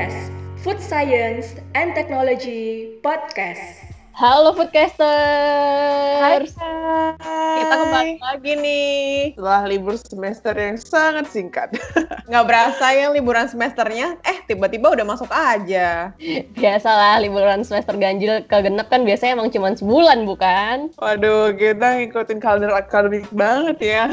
Foodcast, 0.00 0.32
Food 0.64 0.80
Science 0.80 1.54
and 1.74 1.94
Technology 1.94 2.96
Podcast. 3.02 3.89
Halo 4.20 4.52
Foodcasters. 4.52 5.00
Hai, 6.20 6.44
Kita 7.56 7.72
kembali 7.72 8.20
lagi 8.20 8.52
nih 8.52 9.32
setelah 9.32 9.64
libur 9.64 9.96
semester 9.96 10.52
yang 10.52 10.76
sangat 10.76 11.24
singkat. 11.32 11.72
Nggak 12.28 12.44
berasa 12.44 12.92
ya 12.92 13.08
liburan 13.08 13.48
semesternya, 13.48 14.20
eh 14.28 14.44
tiba-tiba 14.44 14.92
udah 14.92 15.08
masuk 15.08 15.32
aja. 15.32 16.12
Biasalah 16.52 17.24
liburan 17.24 17.64
semester 17.64 17.96
ganjil 17.96 18.44
ke 18.44 18.56
genep 18.60 18.92
kan 18.92 19.08
biasanya 19.08 19.40
emang 19.40 19.48
cuma 19.56 19.72
sebulan 19.72 20.28
bukan? 20.28 20.92
Waduh, 21.00 21.56
kita 21.56 22.04
ngikutin 22.04 22.44
kalender 22.44 22.76
akademik 22.76 23.24
banget 23.32 23.80
ya. 23.80 24.04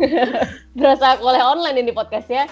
Berasa 0.80 1.20
oleh 1.20 1.44
online 1.44 1.84
ini 1.84 1.92
podcast 1.92 2.32
ya. 2.32 2.48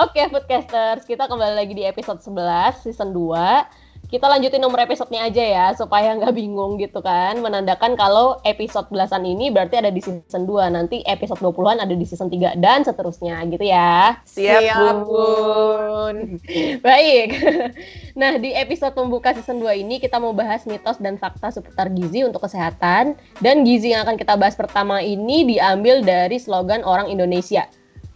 Oke 0.00 0.32
Foodcasters, 0.32 1.04
kita 1.04 1.28
kembali 1.28 1.60
lagi 1.60 1.76
di 1.76 1.84
episode 1.84 2.24
11 2.24 2.88
season 2.88 3.12
2 3.12 3.81
kita 4.12 4.28
lanjutin 4.28 4.60
nomor 4.60 4.84
episodenya 4.84 5.24
aja 5.24 5.40
ya 5.40 5.66
supaya 5.72 6.12
nggak 6.12 6.36
bingung 6.36 6.76
gitu 6.76 7.00
kan 7.00 7.40
menandakan 7.40 7.96
kalau 7.96 8.36
episode 8.44 8.84
belasan 8.92 9.24
ini 9.24 9.48
berarti 9.48 9.80
ada 9.80 9.88
di 9.88 10.04
season 10.04 10.44
2 10.44 10.68
nanti 10.68 11.00
episode 11.08 11.40
20-an 11.40 11.80
ada 11.80 11.96
di 11.96 12.04
season 12.04 12.28
3 12.28 12.60
dan 12.60 12.84
seterusnya 12.84 13.40
gitu 13.48 13.64
ya 13.64 14.20
siap, 14.28 14.60
siap 14.60 14.96
bun 15.08 16.36
baik 16.86 17.40
nah 18.20 18.36
di 18.36 18.52
episode 18.52 18.92
pembuka 18.92 19.32
season 19.32 19.64
2 19.64 19.80
ini 19.80 19.96
kita 19.96 20.20
mau 20.20 20.36
bahas 20.36 20.68
mitos 20.68 21.00
dan 21.00 21.16
fakta 21.16 21.48
seputar 21.48 21.88
gizi 21.96 22.20
untuk 22.20 22.44
kesehatan 22.44 23.16
dan 23.40 23.56
gizi 23.64 23.96
yang 23.96 24.04
akan 24.04 24.20
kita 24.20 24.36
bahas 24.36 24.52
pertama 24.60 25.00
ini 25.00 25.48
diambil 25.48 26.04
dari 26.04 26.36
slogan 26.36 26.84
orang 26.84 27.08
Indonesia 27.08 27.64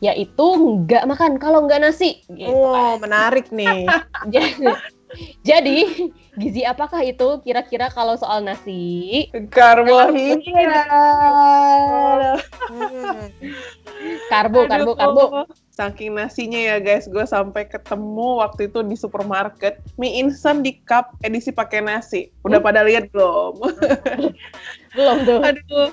yaitu 0.05 0.45
nggak 0.61 1.09
makan 1.09 1.41
kalau 1.41 1.65
nggak 1.65 1.81
nasi. 1.81 2.21
Gitu 2.29 2.53
oh, 2.53 3.01
kan. 3.01 3.09
menarik 3.09 3.49
nih. 3.49 3.89
Jadi, 5.47 6.11
gizi 6.41 6.63
apakah 6.67 7.01
itu 7.07 7.41
kira-kira 7.43 7.89
kalau 7.93 8.19
soal 8.19 8.43
nasi? 8.43 9.27
Karbohidrat. 9.51 10.89
karbo, 14.33 14.67
karbo, 14.67 14.93
karbo. 14.99 15.25
Saking 15.77 16.17
nasinya 16.17 16.57
ya 16.57 16.81
guys, 16.81 17.05
gue 17.05 17.25
sampai 17.29 17.69
ketemu 17.69 18.41
waktu 18.41 18.73
itu 18.73 18.81
di 18.81 18.97
supermarket 18.97 19.77
mie 20.01 20.25
instan 20.25 20.65
di 20.65 20.81
cup 20.89 21.13
edisi 21.21 21.53
pakai 21.53 21.85
nasi. 21.85 22.33
Udah 22.49 22.59
hmm? 22.59 22.67
pada 22.67 22.81
lihat 22.81 23.13
belum? 23.13 23.61
belum 24.97 25.17
tuh. 25.29 25.41
Aduh, 25.45 25.89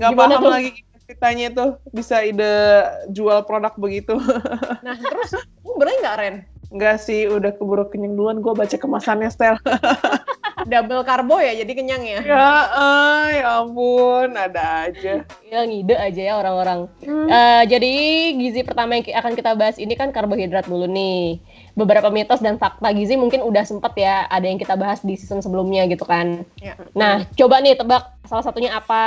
nggak 0.00 0.10
paham 0.16 0.40
tuh? 0.40 0.50
lagi 0.50 0.70
ceritanya 1.10 1.50
tuh 1.50 1.70
bisa 1.90 2.22
ide 2.22 2.86
jual 3.10 3.42
produk 3.42 3.74
begitu. 3.74 4.14
nah 4.86 4.94
terus, 4.94 5.34
bener 5.66 5.98
nggak 5.98 6.16
Ren? 6.22 6.36
Enggak 6.70 7.02
sih, 7.02 7.26
udah 7.26 7.50
keburu 7.50 7.90
kenyang 7.90 8.14
duluan 8.14 8.38
gue 8.38 8.54
baca 8.54 8.78
kemasannya, 8.78 9.26
Stel. 9.26 9.58
Double 10.70 11.02
karbo 11.02 11.42
ya, 11.42 11.50
jadi 11.58 11.72
kenyang 11.74 12.04
ya? 12.06 12.20
Ya, 12.22 12.50
uh, 12.78 13.26
ya 13.26 13.46
ampun, 13.58 14.38
ada 14.38 14.86
aja. 14.86 15.26
Ya, 15.42 15.60
ngide 15.66 15.98
aja 15.98 16.20
ya 16.30 16.34
orang-orang. 16.38 16.86
Hmm. 17.02 17.26
Uh, 17.26 17.62
jadi, 17.66 17.90
gizi 18.38 18.62
pertama 18.62 19.02
yang 19.02 19.02
akan 19.18 19.34
kita 19.34 19.58
bahas 19.58 19.82
ini 19.82 19.98
kan 19.98 20.14
karbohidrat 20.14 20.70
dulu 20.70 20.86
nih. 20.86 21.42
Beberapa 21.74 22.06
mitos 22.12 22.38
dan 22.38 22.54
fakta 22.54 22.94
gizi 22.94 23.18
mungkin 23.18 23.42
udah 23.42 23.66
sempet 23.66 23.98
ya, 23.98 24.30
ada 24.30 24.46
yang 24.46 24.60
kita 24.62 24.78
bahas 24.78 25.02
di 25.02 25.18
season 25.18 25.42
sebelumnya 25.42 25.90
gitu 25.90 26.06
kan. 26.06 26.46
Ya. 26.62 26.78
Nah, 26.94 27.26
coba 27.34 27.58
nih 27.58 27.74
tebak 27.74 28.19
salah 28.30 28.46
satunya 28.46 28.70
apa? 28.70 29.02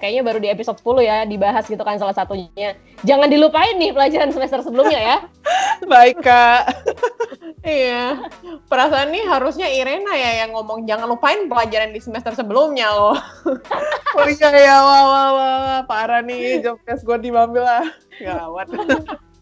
Kayaknya 0.00 0.22
baru 0.24 0.38
di 0.40 0.48
episode 0.48 0.80
10 0.80 1.04
ya, 1.04 1.28
dibahas 1.28 1.68
gitu 1.68 1.84
kan 1.84 2.00
salah 2.00 2.16
satunya. 2.16 2.72
Jangan 3.04 3.28
dilupain 3.28 3.76
nih 3.76 3.92
pelajaran 3.92 4.32
semester 4.32 4.64
sebelumnya 4.64 4.96
ya. 4.96 5.16
Baik, 5.92 6.24
Kak. 6.24 6.72
iya. 7.60 8.24
Perasaan 8.64 9.12
nih 9.12 9.28
harusnya 9.28 9.68
Irena 9.68 10.16
ya 10.16 10.48
yang 10.48 10.56
ngomong 10.56 10.88
jangan 10.88 11.12
lupain 11.12 11.44
pelajaran 11.44 11.92
di 11.92 12.00
semester 12.00 12.32
sebelumnya 12.32 12.88
loh. 12.88 13.20
oh 14.16 14.28
iya 14.32 14.48
ya, 14.56 14.76
wah 14.80 15.04
wah 15.04 15.28
wah, 15.36 15.78
parah 15.84 16.24
nih 16.24 16.64
jobdesk 16.64 17.04
gue 17.04 17.28
diambil 17.28 17.68
lah. 17.68 17.84
Gawat. 18.16 18.72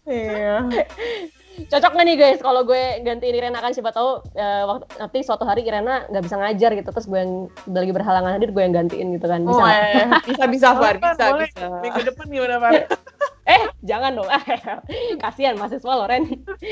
iya. 0.03 0.67
Cocok 1.53 1.91
gak 1.93 2.05
nih 2.05 2.15
guys? 2.17 2.39
Kalau 2.41 2.65
gue 2.65 2.83
gantiin 3.05 3.35
Irena 3.37 3.61
kan 3.61 3.71
siapa 3.73 3.93
tahu 3.93 4.25
uh, 4.25 4.63
waktu 4.65 4.85
nanti 4.97 5.19
suatu 5.21 5.45
hari 5.45 5.61
Irena 5.65 6.05
nggak 6.09 6.23
bisa 6.25 6.35
ngajar 6.41 6.71
gitu 6.73 6.89
terus 6.89 7.05
gue 7.05 7.19
yang 7.19 7.33
lagi 7.69 7.91
berhalangan 7.93 8.31
hadir 8.41 8.49
gue 8.49 8.63
yang 8.63 8.73
gantiin 8.73 9.07
gitu 9.13 9.25
kan 9.29 9.45
bisa. 9.45 9.61
Oh, 9.61 9.69
eh. 9.69 10.07
bisa 10.25 10.45
bisa 10.49 10.67
Far 10.73 10.97
bisa 10.97 11.25
bisa. 11.37 11.65
Minggu 11.85 12.01
depan 12.09 12.25
gimana 12.29 12.57
Far. 12.57 12.73
Eh 13.43 13.63
jangan 13.83 14.15
dong. 14.15 14.29
Kasihan 15.23 15.59
mahasiswa 15.59 15.93
Loren. 15.99 16.23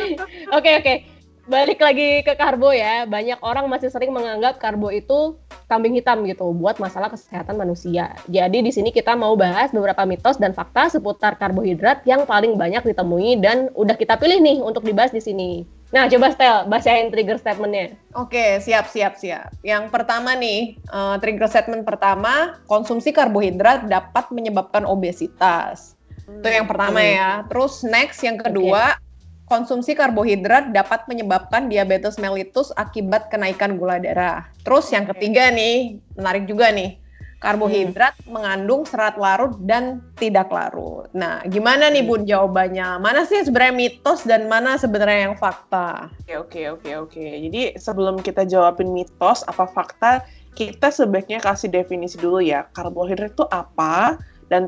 Oke 0.57 0.71
oke 0.79 1.20
balik 1.51 1.83
lagi 1.83 2.23
ke 2.23 2.33
karbo 2.39 2.71
ya. 2.71 3.03
Banyak 3.03 3.43
orang 3.43 3.67
masih 3.67 3.91
sering 3.91 4.15
menganggap 4.15 4.55
karbo 4.63 4.87
itu 4.87 5.35
kambing 5.67 5.99
hitam 5.99 6.23
gitu 6.23 6.55
buat 6.55 6.79
masalah 6.79 7.11
kesehatan 7.11 7.59
manusia. 7.59 8.15
Jadi 8.31 8.63
di 8.63 8.71
sini 8.71 8.95
kita 8.95 9.19
mau 9.19 9.35
bahas 9.35 9.75
beberapa 9.75 10.07
mitos 10.07 10.39
dan 10.39 10.55
fakta 10.55 10.87
seputar 10.87 11.35
karbohidrat 11.35 12.07
yang 12.07 12.23
paling 12.23 12.55
banyak 12.55 12.87
ditemui 12.87 13.43
dan 13.43 13.67
udah 13.75 13.99
kita 13.99 14.15
pilih 14.15 14.39
nih 14.39 14.63
untuk 14.63 14.87
dibahas 14.87 15.11
di 15.11 15.19
sini. 15.19 15.67
Nah, 15.91 16.07
coba 16.07 16.31
Stel, 16.31 16.71
bacain 16.71 17.11
trigger 17.11 17.35
statementnya. 17.35 17.99
Oke, 18.15 18.63
siap, 18.63 18.87
siap, 18.87 19.19
siap. 19.19 19.51
Yang 19.59 19.91
pertama 19.91 20.39
nih, 20.39 20.79
uh, 20.87 21.19
trigger 21.19 21.51
statement 21.51 21.83
pertama, 21.83 22.63
konsumsi 22.71 23.11
karbohidrat 23.11 23.91
dapat 23.91 24.31
menyebabkan 24.31 24.87
obesitas. 24.87 25.99
Hmm. 26.23 26.39
Itu 26.39 26.47
yang 26.47 26.71
pertama 26.71 27.03
hmm. 27.03 27.11
ya. 27.11 27.29
Terus 27.51 27.83
next, 27.83 28.23
yang 28.23 28.39
kedua, 28.39 28.95
okay 28.95 29.10
konsumsi 29.51 29.91
karbohidrat 29.99 30.71
dapat 30.71 31.03
menyebabkan 31.11 31.67
diabetes 31.67 32.15
mellitus 32.15 32.71
akibat 32.79 33.27
kenaikan 33.27 33.75
gula 33.75 33.99
darah. 33.99 34.47
Terus 34.63 34.87
yang 34.95 35.03
ketiga 35.11 35.51
nih, 35.51 35.99
menarik 36.15 36.47
juga 36.47 36.71
nih. 36.71 36.95
Karbohidrat 37.41 38.15
hmm. 38.21 38.31
mengandung 38.31 38.85
serat 38.85 39.17
larut 39.17 39.57
dan 39.65 39.99
tidak 40.15 40.53
larut. 40.53 41.09
Nah, 41.11 41.41
gimana 41.49 41.89
nih 41.89 42.05
Bun 42.05 42.23
jawabannya? 42.23 43.01
Mana 43.01 43.25
sih 43.25 43.41
sebenarnya 43.43 43.75
mitos 43.75 44.23
dan 44.23 44.45
mana 44.45 44.77
sebenarnya 44.77 45.27
yang 45.27 45.35
fakta? 45.35 46.13
Oke, 46.21 46.37
oke, 46.37 46.61
oke, 46.77 46.91
oke. 47.09 47.25
Jadi 47.49 47.75
sebelum 47.81 48.21
kita 48.21 48.45
jawabin 48.45 48.93
mitos 48.93 49.41
apa 49.49 49.65
fakta, 49.67 50.21
kita 50.53 50.93
sebaiknya 50.93 51.41
kasih 51.41 51.73
definisi 51.73 52.21
dulu 52.21 52.45
ya. 52.45 52.69
Karbohidrat 52.77 53.33
itu 53.33 53.43
apa? 53.49 54.21
Dan 54.51 54.67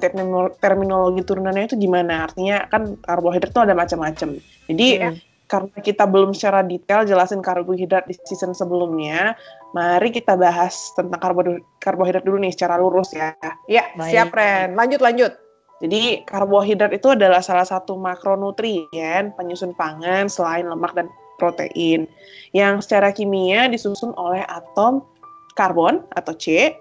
terminologi 0.64 1.28
turunannya 1.28 1.68
itu 1.68 1.76
gimana? 1.76 2.32
Artinya 2.32 2.72
kan 2.72 2.96
karbohidrat 3.04 3.52
itu 3.52 3.60
ada 3.60 3.76
macam-macam. 3.76 4.40
Jadi 4.72 4.88
yeah. 4.96 5.14
karena 5.52 5.76
kita 5.84 6.08
belum 6.08 6.32
secara 6.32 6.64
detail 6.64 7.04
jelasin 7.04 7.44
karbohidrat 7.44 8.08
di 8.08 8.16
season 8.24 8.56
sebelumnya, 8.56 9.36
mari 9.76 10.16
kita 10.16 10.40
bahas 10.40 10.96
tentang 10.96 11.20
karbohidrat 11.84 12.24
dulu 12.24 12.40
nih 12.40 12.56
secara 12.56 12.80
lurus 12.80 13.12
ya. 13.12 13.36
Ya, 13.68 13.92
siap 14.08 14.32
Ren. 14.32 14.80
Lanjut 14.80 15.04
lanjut. 15.04 15.36
Jadi 15.84 16.24
karbohidrat 16.24 16.96
itu 16.96 17.12
adalah 17.12 17.44
salah 17.44 17.68
satu 17.68 18.00
makronutrien 18.00 19.36
penyusun 19.36 19.76
pangan 19.76 20.32
selain 20.32 20.64
lemak 20.64 20.96
dan 20.96 21.12
protein 21.36 22.08
yang 22.56 22.80
secara 22.80 23.12
kimia 23.12 23.68
disusun 23.68 24.16
oleh 24.16 24.48
atom 24.48 25.04
karbon 25.60 26.08
atau 26.16 26.32
C 26.40 26.72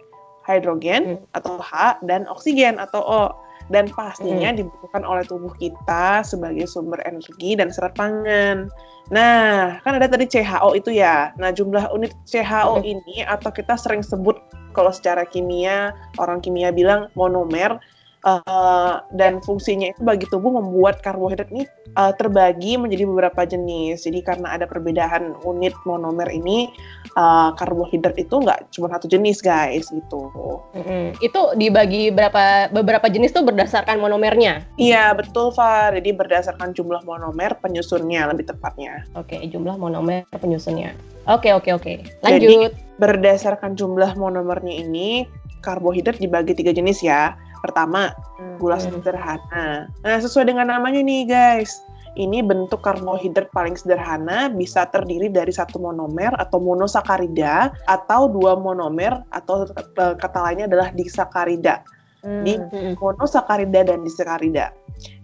hidrogen 0.47 1.19
hmm. 1.19 1.39
atau 1.39 1.59
H 1.63 2.03
dan 2.07 2.27
oksigen 2.27 2.79
atau 2.79 3.03
O 3.03 3.25
dan 3.71 3.89
pastinya 3.95 4.51
hmm. 4.51 4.59
dibutuhkan 4.59 5.07
oleh 5.07 5.23
tubuh 5.25 5.55
kita 5.57 6.27
sebagai 6.27 6.67
sumber 6.67 6.99
energi 7.07 7.55
dan 7.55 7.71
serat 7.71 7.95
pangan. 7.95 8.67
Nah, 9.11 9.79
kan 9.83 9.99
ada 9.99 10.07
tadi 10.11 10.27
CHO 10.27 10.75
itu 10.75 10.95
ya. 10.95 11.31
Nah, 11.39 11.55
jumlah 11.55 11.91
unit 11.95 12.13
CHO 12.27 12.83
hmm. 12.83 12.85
ini 12.85 13.17
atau 13.25 13.55
kita 13.55 13.79
sering 13.79 14.03
sebut 14.03 14.39
kalau 14.73 14.91
secara 14.91 15.29
kimia, 15.29 15.93
orang 16.17 16.41
kimia 16.41 16.73
bilang 16.73 17.09
monomer 17.13 17.77
Uh, 18.23 19.03
dan 19.19 19.43
fungsinya 19.43 19.91
itu 19.91 19.99
bagi 20.07 20.31
tubuh 20.31 20.55
membuat 20.55 21.03
karbohidrat 21.03 21.51
ini 21.51 21.67
uh, 21.99 22.15
terbagi 22.15 22.79
menjadi 22.79 23.03
beberapa 23.03 23.43
jenis. 23.43 24.07
Jadi 24.07 24.23
karena 24.23 24.55
ada 24.55 24.71
perbedaan 24.71 25.35
unit 25.43 25.75
monomer 25.83 26.31
ini, 26.31 26.71
uh, 27.19 27.51
karbohidrat 27.59 28.15
itu 28.15 28.31
nggak 28.39 28.71
cuma 28.71 28.95
satu 28.95 29.11
jenis 29.11 29.43
guys 29.43 29.91
gitu. 29.91 30.31
Mm-hmm. 30.79 31.19
Itu 31.19 31.59
dibagi 31.59 32.15
berapa 32.15 32.71
beberapa 32.71 33.11
jenis 33.11 33.35
tuh 33.35 33.43
berdasarkan 33.43 33.99
monomernya? 33.99 34.71
Iya 34.79 35.19
betul 35.19 35.51
Far. 35.51 35.91
Jadi 35.99 36.15
berdasarkan 36.15 36.79
jumlah 36.79 37.03
monomer 37.03 37.59
penyusunnya 37.59 38.31
lebih 38.31 38.55
tepatnya. 38.55 39.03
Oke 39.19 39.35
okay, 39.35 39.51
jumlah 39.51 39.75
monomer 39.75 40.23
penyusunnya. 40.31 40.95
Oke 41.27 41.51
okay, 41.51 41.59
oke 41.59 41.75
okay, 41.75 41.99
oke. 41.99 42.07
Okay. 42.07 42.23
Lanjut. 42.23 42.39
Jadi 42.39 42.55
berdasarkan 43.03 43.75
jumlah 43.75 44.15
monomernya 44.15 44.79
ini 44.79 45.27
karbohidrat 45.63 46.19
dibagi 46.19 46.55
tiga 46.59 46.75
jenis 46.75 47.03
ya 47.03 47.35
Pertama, 47.63 48.11
gula 48.59 48.77
hmm. 48.77 49.01
sederhana. 49.01 49.87
Nah, 50.03 50.19
sesuai 50.19 50.51
dengan 50.51 50.69
namanya 50.69 50.99
nih 50.99 51.31
guys, 51.31 51.79
ini 52.19 52.45
bentuk 52.45 52.85
karbohidrat 52.85 53.49
paling 53.57 53.79
sederhana 53.79 54.53
bisa 54.53 54.85
terdiri 54.93 55.33
dari 55.33 55.55
satu 55.55 55.81
monomer 55.81 56.35
atau 56.37 56.61
monosakarida 56.61 57.73
atau 57.89 58.29
dua 58.29 58.59
monomer 58.59 59.17
atau 59.33 59.65
kata 59.97 60.39
lainnya 60.45 60.69
adalah 60.69 60.93
disakarida. 60.93 61.81
Hmm. 62.23 62.47
Di 62.47 62.59
monosakarida 62.99 63.87
dan 63.89 64.05
disakarida. 64.07 64.71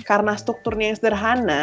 Karena 0.03 0.35
strukturnya 0.35 0.91
yang 0.91 0.99
sederhana, 0.99 1.63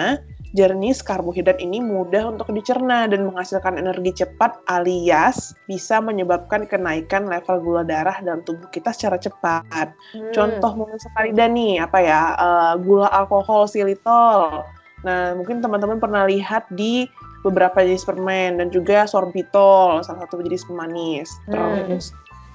jenis 0.56 1.04
karbohidrat 1.04 1.60
ini 1.60 1.84
mudah 1.84 2.32
untuk 2.32 2.50
dicerna 2.56 3.06
dan 3.12 3.28
menghasilkan 3.28 3.76
energi 3.76 4.24
cepat 4.24 4.56
alias 4.72 5.52
bisa 5.68 6.00
menyebabkan 6.00 6.64
kenaikan 6.66 7.28
level 7.28 7.60
gula 7.60 7.84
darah 7.84 8.16
dalam 8.24 8.42
tubuh 8.48 8.66
kita 8.72 8.96
secara 8.96 9.20
cepat. 9.20 9.92
Hmm. 10.16 10.32
Contoh 10.32 10.72
monosakarida 10.74 11.52
nih, 11.52 11.84
apa 11.84 12.00
ya, 12.00 12.22
uh, 12.40 12.74
gula 12.80 13.12
alkohol 13.12 13.68
silitol. 13.68 14.64
Nah, 15.04 15.36
mungkin 15.38 15.60
teman-teman 15.60 16.00
pernah 16.00 16.26
lihat 16.26 16.66
di 16.74 17.06
beberapa 17.46 17.86
jenis 17.86 18.08
permen 18.08 18.58
dan 18.58 18.74
juga 18.74 19.06
sorbitol, 19.06 20.02
salah 20.02 20.26
satu 20.26 20.42
jenis 20.42 20.66
pemanis. 20.66 21.30
Hmm. 21.52 22.02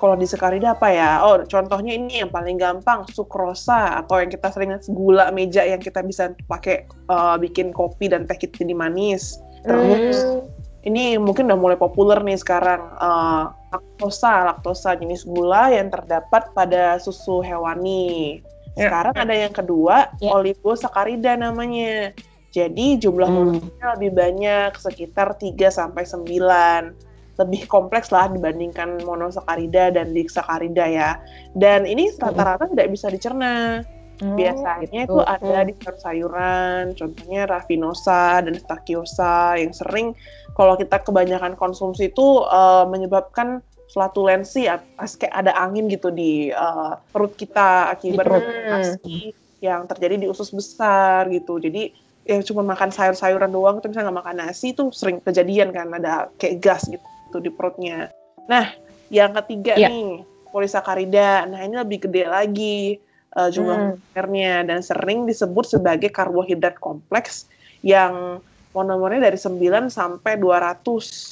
Kalau 0.00 0.16
di 0.16 0.24
Sekarida 0.24 0.72
apa 0.72 0.88
ya? 0.88 1.20
Oh, 1.20 1.36
contohnya 1.44 1.92
ini 1.92 2.24
yang 2.24 2.32
paling 2.32 2.56
gampang, 2.56 3.04
sukrosa 3.12 4.00
atau 4.00 4.24
yang 4.24 4.32
kita 4.32 4.48
sering 4.48 4.72
gula 4.88 5.28
meja 5.28 5.60
yang 5.60 5.76
kita 5.76 6.00
bisa 6.00 6.32
pakai 6.48 6.88
uh, 7.12 7.36
bikin 7.36 7.68
kopi 7.76 8.08
dan 8.08 8.24
teh 8.24 8.40
kita 8.40 8.64
jadi 8.64 8.72
manis. 8.72 9.36
Terus 9.60 10.24
mm. 10.24 10.88
ini 10.88 11.20
mungkin 11.20 11.52
udah 11.52 11.60
mulai 11.60 11.76
populer 11.76 12.16
nih 12.24 12.40
sekarang 12.40 12.80
uh, 12.96 13.52
laktosa, 13.76 14.48
laktosa 14.56 14.96
jenis 14.96 15.28
gula 15.28 15.68
yang 15.68 15.92
terdapat 15.92 16.48
pada 16.56 16.96
susu 16.96 17.44
hewani. 17.44 18.40
Ya. 18.80 18.88
Sekarang 18.88 19.14
ada 19.20 19.34
yang 19.36 19.52
kedua, 19.52 20.08
yeah. 20.24 20.32
oligosakarida 20.32 21.36
namanya. 21.36 22.16
Jadi 22.50 22.98
jumlah 22.98 23.28
hmm. 23.28 23.78
lebih 24.00 24.16
banyak, 24.16 24.74
sekitar 24.80 25.36
3 25.36 25.54
sampai 25.70 26.02
9 26.02 27.09
lebih 27.40 27.64
kompleks 27.64 28.12
lah 28.12 28.28
dibandingkan 28.28 29.00
monosakarida 29.08 29.96
dan 29.96 30.12
disakarida 30.12 30.84
ya. 30.84 31.10
Dan 31.56 31.88
ini 31.88 32.12
rata-rata 32.20 32.68
tidak 32.68 32.92
bisa 32.92 33.08
dicerna. 33.08 33.80
Hmm, 34.20 34.36
Biasanya 34.36 35.08
gitu. 35.08 35.16
itu 35.16 35.18
ada 35.24 35.56
di 35.64 35.72
sayur-sayuran, 35.80 36.92
contohnya 36.92 37.48
rafinosa 37.48 38.44
dan 38.44 38.52
stakiosa 38.52 39.56
yang 39.56 39.72
sering 39.72 40.12
kalau 40.52 40.76
kita 40.76 41.00
kebanyakan 41.00 41.56
konsumsi 41.56 42.12
itu 42.12 42.44
uh, 42.44 42.84
menyebabkan 42.84 43.64
flatulensi 43.88 44.68
kayak 45.00 45.34
ada 45.34 45.56
angin 45.56 45.88
gitu 45.88 46.12
di 46.12 46.52
uh, 46.52 47.00
perut 47.10 47.32
kita 47.32 47.96
akibat 47.96 48.28
fermentasi 48.28 49.32
yang 49.64 49.88
terjadi 49.88 50.20
di 50.20 50.28
usus 50.28 50.52
besar 50.52 51.24
gitu. 51.32 51.56
Jadi 51.56 51.90
ya 52.28 52.44
cuma 52.44 52.60
makan 52.60 52.92
sayur-sayuran 52.92 53.48
doang, 53.48 53.80
itu 53.80 53.88
misalnya 53.88 54.12
nggak 54.12 54.20
makan 54.20 54.36
nasi 54.36 54.76
itu 54.76 54.92
sering 54.92 55.18
kejadian 55.24 55.72
kan 55.72 55.88
ada 55.96 56.28
kayak 56.36 56.60
gas 56.60 56.84
gitu 56.86 57.02
tuh 57.30 57.40
di 57.40 57.50
perutnya. 57.50 58.10
Nah, 58.50 58.74
yang 59.08 59.34
ketiga 59.42 59.78
yeah. 59.78 59.90
nih 59.90 60.26
polisakarida. 60.50 61.46
Nah, 61.46 61.60
ini 61.62 61.74
lebih 61.78 62.10
gede 62.10 62.26
lagi 62.26 62.98
uh, 63.38 63.48
jumlah 63.48 63.98
hmm. 64.14 64.66
dan 64.66 64.80
sering 64.82 65.24
disebut 65.24 65.78
sebagai 65.78 66.10
karbohidrat 66.10 66.76
kompleks 66.82 67.46
yang 67.80 68.42
monomernya 68.70 69.30
dari 69.30 69.38
9 69.38 69.90
sampai 69.90 70.38
200 70.38 70.84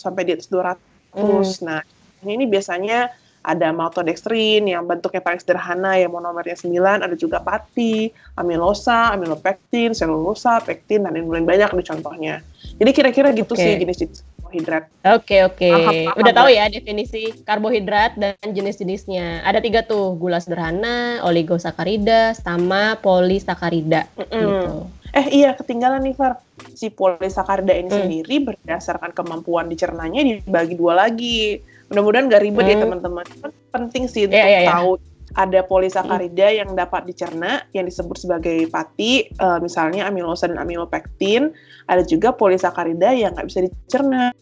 sampai 0.06 0.22
di 0.26 0.32
atas 0.34 0.48
200. 0.50 0.78
Hmm. 1.14 1.42
Nah, 1.66 1.80
ini, 2.24 2.42
ini 2.42 2.44
biasanya 2.46 3.10
ada 3.48 3.72
maltodextrin 3.72 4.66
yang 4.66 4.84
bentuknya 4.84 5.22
paling 5.24 5.40
sederhana 5.40 5.96
yang 5.96 6.12
monomernya 6.12 6.58
9, 6.58 7.06
ada 7.06 7.16
juga 7.16 7.40
pati, 7.40 8.10
amilosa, 8.36 9.14
amilopektin, 9.14 9.94
selulosa, 9.94 10.60
pektin, 10.60 11.06
dan 11.06 11.16
lain-lain 11.16 11.46
banyak 11.46 11.70
di 11.72 11.84
contohnya. 11.86 12.34
Jadi 12.76 12.90
kira-kira 12.92 13.32
gitu 13.32 13.54
okay. 13.56 13.64
sih 13.64 13.72
jenis-jenis 13.80 14.20
karbohidrat. 14.48 14.84
Oke 15.04 15.44
okay, 15.44 15.68
oke. 15.68 15.68
Okay. 15.84 16.00
Udah 16.16 16.32
tahu 16.32 16.48
ya 16.48 16.64
definisi 16.72 17.36
karbohidrat 17.44 18.16
dan 18.16 18.34
jenis-jenisnya. 18.40 19.44
Ada 19.44 19.60
tiga 19.60 19.84
tuh, 19.84 20.16
gula 20.16 20.40
sederhana, 20.40 21.20
oligosakarida, 21.22 22.32
sama 22.32 22.96
polisakarida. 23.04 24.08
Mm 24.16 24.24
-mm. 24.24 24.40
Gitu. 24.40 24.72
Eh 25.12 25.26
iya 25.44 25.52
ketinggalan 25.52 26.00
nih 26.00 26.16
Far. 26.16 26.40
Si 26.72 26.88
polisakarida 26.88 27.76
ini 27.76 27.92
mm. 27.92 27.98
sendiri 28.00 28.36
berdasarkan 28.48 29.12
kemampuan 29.12 29.68
dicernanya 29.68 30.24
dibagi 30.24 30.74
dua 30.74 30.96
lagi. 30.96 31.60
Mudah-mudahan 31.92 32.28
gak 32.28 32.42
ribet 32.44 32.64
mm. 32.64 32.68
ya 32.68 32.76
hmm. 32.76 32.84
teman-teman. 32.84 33.26
Penting 33.72 34.04
sih 34.12 34.28
untuk 34.28 34.36
yeah, 34.36 34.48
yeah, 34.48 34.62
yeah. 34.68 34.96
Ada 35.38 35.62
polisakarida 35.62 36.50
hmm. 36.50 36.56
yang 36.58 36.70
dapat 36.74 37.06
dicerna 37.06 37.62
yang 37.70 37.86
disebut 37.86 38.18
sebagai 38.18 38.66
pati, 38.66 39.30
uh, 39.38 39.62
misalnya 39.62 40.10
amilosa 40.10 40.50
dan 40.50 40.58
amilopektin. 40.58 41.54
Ada 41.86 42.02
juga 42.02 42.34
polisakarida 42.34 43.14
yang 43.14 43.38
nggak 43.38 43.46
bisa 43.46 43.64
dicerna. 43.64 44.34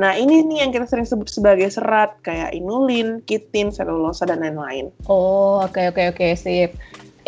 Nah 0.00 0.12
ini 0.16 0.40
nih 0.42 0.64
yang 0.64 0.70
kita 0.72 0.88
sering 0.88 1.04
sebut 1.04 1.28
sebagai 1.28 1.68
serat 1.68 2.16
kayak 2.24 2.56
inulin, 2.56 3.20
kitin, 3.28 3.68
selulosa 3.68 4.24
dan 4.24 4.40
lain-lain. 4.40 4.88
Oh 5.06 5.60
oke 5.60 5.76
okay, 5.76 5.92
oke 5.92 6.00
okay, 6.00 6.06
oke 6.08 6.16
okay, 6.18 6.30
sip. 6.34 6.70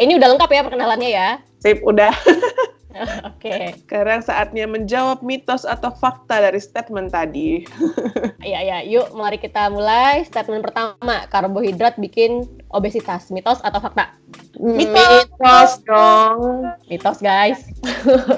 Ini 0.01 0.17
udah 0.17 0.29
lengkap 0.35 0.51
ya 0.51 0.63
perkenalannya 0.65 1.11
ya? 1.13 1.29
Sip 1.61 1.85
udah. 1.85 2.11
Oke. 2.93 3.49
Okay. 3.49 3.65
Sekarang 3.81 4.21
saatnya 4.21 4.69
menjawab 4.69 5.25
mitos 5.25 5.65
atau 5.65 5.89
fakta 5.97 6.45
dari 6.45 6.61
statement 6.61 7.13
tadi. 7.13 7.65
Iya, 8.43 8.59
ya. 8.59 8.79
Yuk, 8.83 9.15
mari 9.15 9.39
kita 9.39 9.71
mulai. 9.71 10.27
Statement 10.27 10.67
pertama, 10.67 11.31
karbohidrat 11.31 11.95
bikin 11.95 12.43
obesitas. 12.73 13.29
Mitos 13.31 13.61
atau 13.61 13.79
fakta? 13.79 14.17
Mitos, 14.57 15.29
mitos 15.29 15.71
dong. 15.85 16.69
Mitos, 16.89 17.19
guys. 17.21 17.61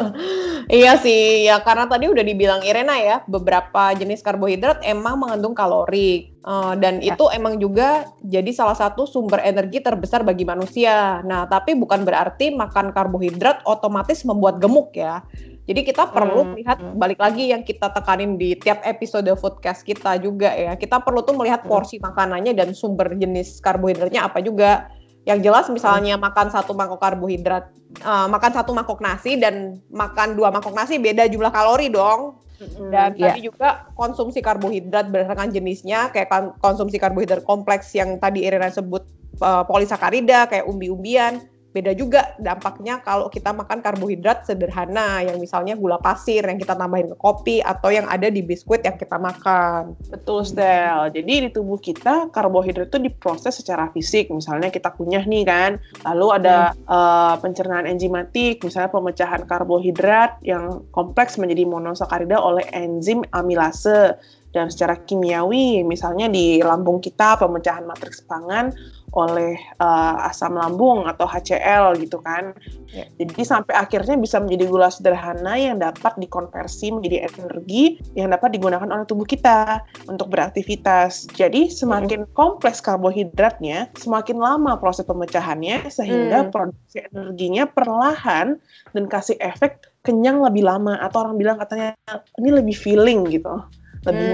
iya 0.70 0.98
sih, 0.98 1.46
ya 1.46 1.62
karena 1.62 1.86
tadi 1.86 2.06
udah 2.10 2.22
dibilang 2.22 2.62
Irena 2.62 2.98
ya, 2.98 3.22
beberapa 3.26 3.94
jenis 3.94 4.22
karbohidrat 4.22 4.82
emang 4.82 5.22
mengandung 5.22 5.54
kalori. 5.56 6.34
Uh, 6.44 6.76
dan 6.76 7.00
ya. 7.00 7.16
itu 7.16 7.24
emang 7.32 7.56
juga 7.56 8.04
jadi 8.20 8.52
salah 8.52 8.76
satu 8.76 9.08
sumber 9.08 9.40
energi 9.40 9.80
terbesar 9.80 10.20
bagi 10.26 10.44
manusia. 10.44 11.24
Nah, 11.24 11.48
tapi 11.48 11.72
bukan 11.72 12.04
berarti 12.04 12.52
makan 12.52 12.92
karbohidrat 12.92 13.64
otomatis 13.64 14.22
membuat 14.28 14.60
gemuk 14.60 14.92
ya. 14.92 15.24
Jadi 15.64 15.80
kita 15.80 16.12
perlu 16.12 16.44
hmm. 16.44 16.54
lihat 16.60 16.78
balik 17.00 17.16
lagi 17.16 17.48
yang 17.48 17.64
kita 17.64 17.88
tekanin 17.88 18.36
di 18.36 18.52
tiap 18.60 18.84
episode 18.84 19.32
foodcast 19.32 19.80
kita 19.80 20.20
juga 20.20 20.52
ya. 20.52 20.76
Kita 20.76 21.00
perlu 21.00 21.24
tuh 21.24 21.32
melihat 21.40 21.64
hmm. 21.64 21.70
porsi 21.72 21.96
makanannya 21.96 22.52
dan 22.52 22.76
sumber 22.76 23.16
jenis 23.16 23.64
karbohidratnya 23.64 24.28
apa 24.28 24.44
juga. 24.44 24.92
Yang 25.24 25.48
jelas 25.48 25.66
misalnya 25.72 26.20
hmm. 26.20 26.22
makan 26.28 26.46
satu 26.52 26.76
mangkok 26.76 27.00
karbohidrat, 27.00 27.72
uh, 28.04 28.28
makan 28.28 28.52
satu 28.52 28.76
mangkok 28.76 29.00
nasi 29.00 29.40
dan 29.40 29.80
makan 29.88 30.36
dua 30.36 30.52
mangkok 30.52 30.76
nasi 30.76 31.00
beda 31.00 31.24
jumlah 31.32 31.48
kalori 31.48 31.88
dong. 31.88 32.44
Dan 32.92 33.16
yeah. 33.16 33.32
tadi 33.32 33.48
juga 33.48 33.88
konsumsi 33.96 34.44
karbohidrat 34.44 35.08
berdasarkan 35.08 35.48
jenisnya 35.48 36.12
kayak 36.12 36.60
konsumsi 36.60 37.00
karbohidrat 37.00 37.42
kompleks 37.42 37.92
yang 37.96 38.20
tadi 38.20 38.44
Irina 38.44 38.68
sebut 38.68 39.04
uh, 39.40 39.64
polisakarida 39.64 40.46
kayak 40.46 40.68
umbi-umbian 40.68 41.40
beda 41.74 41.90
juga 41.98 42.38
dampaknya 42.38 43.02
kalau 43.02 43.26
kita 43.26 43.50
makan 43.50 43.82
karbohidrat 43.82 44.46
sederhana 44.46 45.26
yang 45.26 45.42
misalnya 45.42 45.74
gula 45.74 45.98
pasir 45.98 46.46
yang 46.46 46.54
kita 46.54 46.78
tambahin 46.78 47.10
ke 47.10 47.18
kopi 47.18 47.58
atau 47.58 47.90
yang 47.90 48.06
ada 48.06 48.30
di 48.30 48.46
biskuit 48.46 48.86
yang 48.86 48.94
kita 48.94 49.18
makan. 49.18 49.98
Betul, 50.06 50.46
Stel. 50.46 51.10
Jadi 51.10 51.34
di 51.42 51.48
tubuh 51.50 51.82
kita 51.82 52.30
karbohidrat 52.30 52.94
itu 52.94 53.02
diproses 53.02 53.58
secara 53.58 53.90
fisik. 53.90 54.30
Misalnya 54.30 54.70
kita 54.70 54.94
kunyah 54.94 55.26
nih 55.26 55.42
kan, 55.42 55.82
lalu 56.06 56.26
ada 56.38 56.70
hmm. 56.70 56.86
uh, 56.86 57.34
pencernaan 57.42 57.90
enzimatik, 57.90 58.62
misalnya 58.62 58.94
pemecahan 58.94 59.42
karbohidrat 59.42 60.38
yang 60.46 60.86
kompleks 60.94 61.34
menjadi 61.42 61.66
monosakarida 61.66 62.38
oleh 62.38 62.62
enzim 62.70 63.26
amilase 63.34 64.14
dan 64.54 64.70
secara 64.70 64.94
kimiawi 65.02 65.82
misalnya 65.82 66.30
di 66.30 66.62
lambung 66.62 67.02
kita 67.02 67.34
pemecahan 67.42 67.82
matriks 67.82 68.22
pangan 68.22 68.70
oleh 69.14 69.54
uh, 69.78 70.28
asam 70.28 70.58
lambung 70.58 71.06
atau 71.06 71.24
HCl 71.24 71.98
gitu 72.02 72.18
kan. 72.20 72.52
Ya. 72.90 73.06
Jadi 73.18 73.42
sampai 73.42 73.74
akhirnya 73.74 74.18
bisa 74.18 74.42
menjadi 74.42 74.70
gula 74.70 74.90
sederhana 74.90 75.54
yang 75.54 75.78
dapat 75.78 76.14
dikonversi 76.18 76.94
menjadi 76.94 77.30
energi 77.30 77.98
yang 78.18 78.34
dapat 78.34 78.54
digunakan 78.54 78.86
oleh 78.86 79.06
tubuh 79.06 79.26
kita 79.26 79.82
untuk 80.10 80.30
beraktivitas. 80.30 81.30
Jadi 81.34 81.70
semakin 81.70 82.26
hmm. 82.26 82.34
kompleks 82.34 82.82
karbohidratnya, 82.82 83.90
semakin 83.98 84.38
lama 84.38 84.78
proses 84.78 85.06
pemecahannya 85.06 85.86
sehingga 85.90 86.46
hmm. 86.46 86.50
produksi 86.50 87.06
energinya 87.10 87.64
perlahan 87.70 88.58
dan 88.94 89.04
kasih 89.06 89.38
efek 89.38 89.90
kenyang 90.04 90.44
lebih 90.44 90.68
lama 90.68 91.00
atau 91.00 91.24
orang 91.24 91.40
bilang 91.40 91.56
katanya 91.56 91.96
ini 92.36 92.50
lebih 92.52 92.76
feeling 92.76 93.24
gitu 93.32 93.64
lebih 94.04 94.32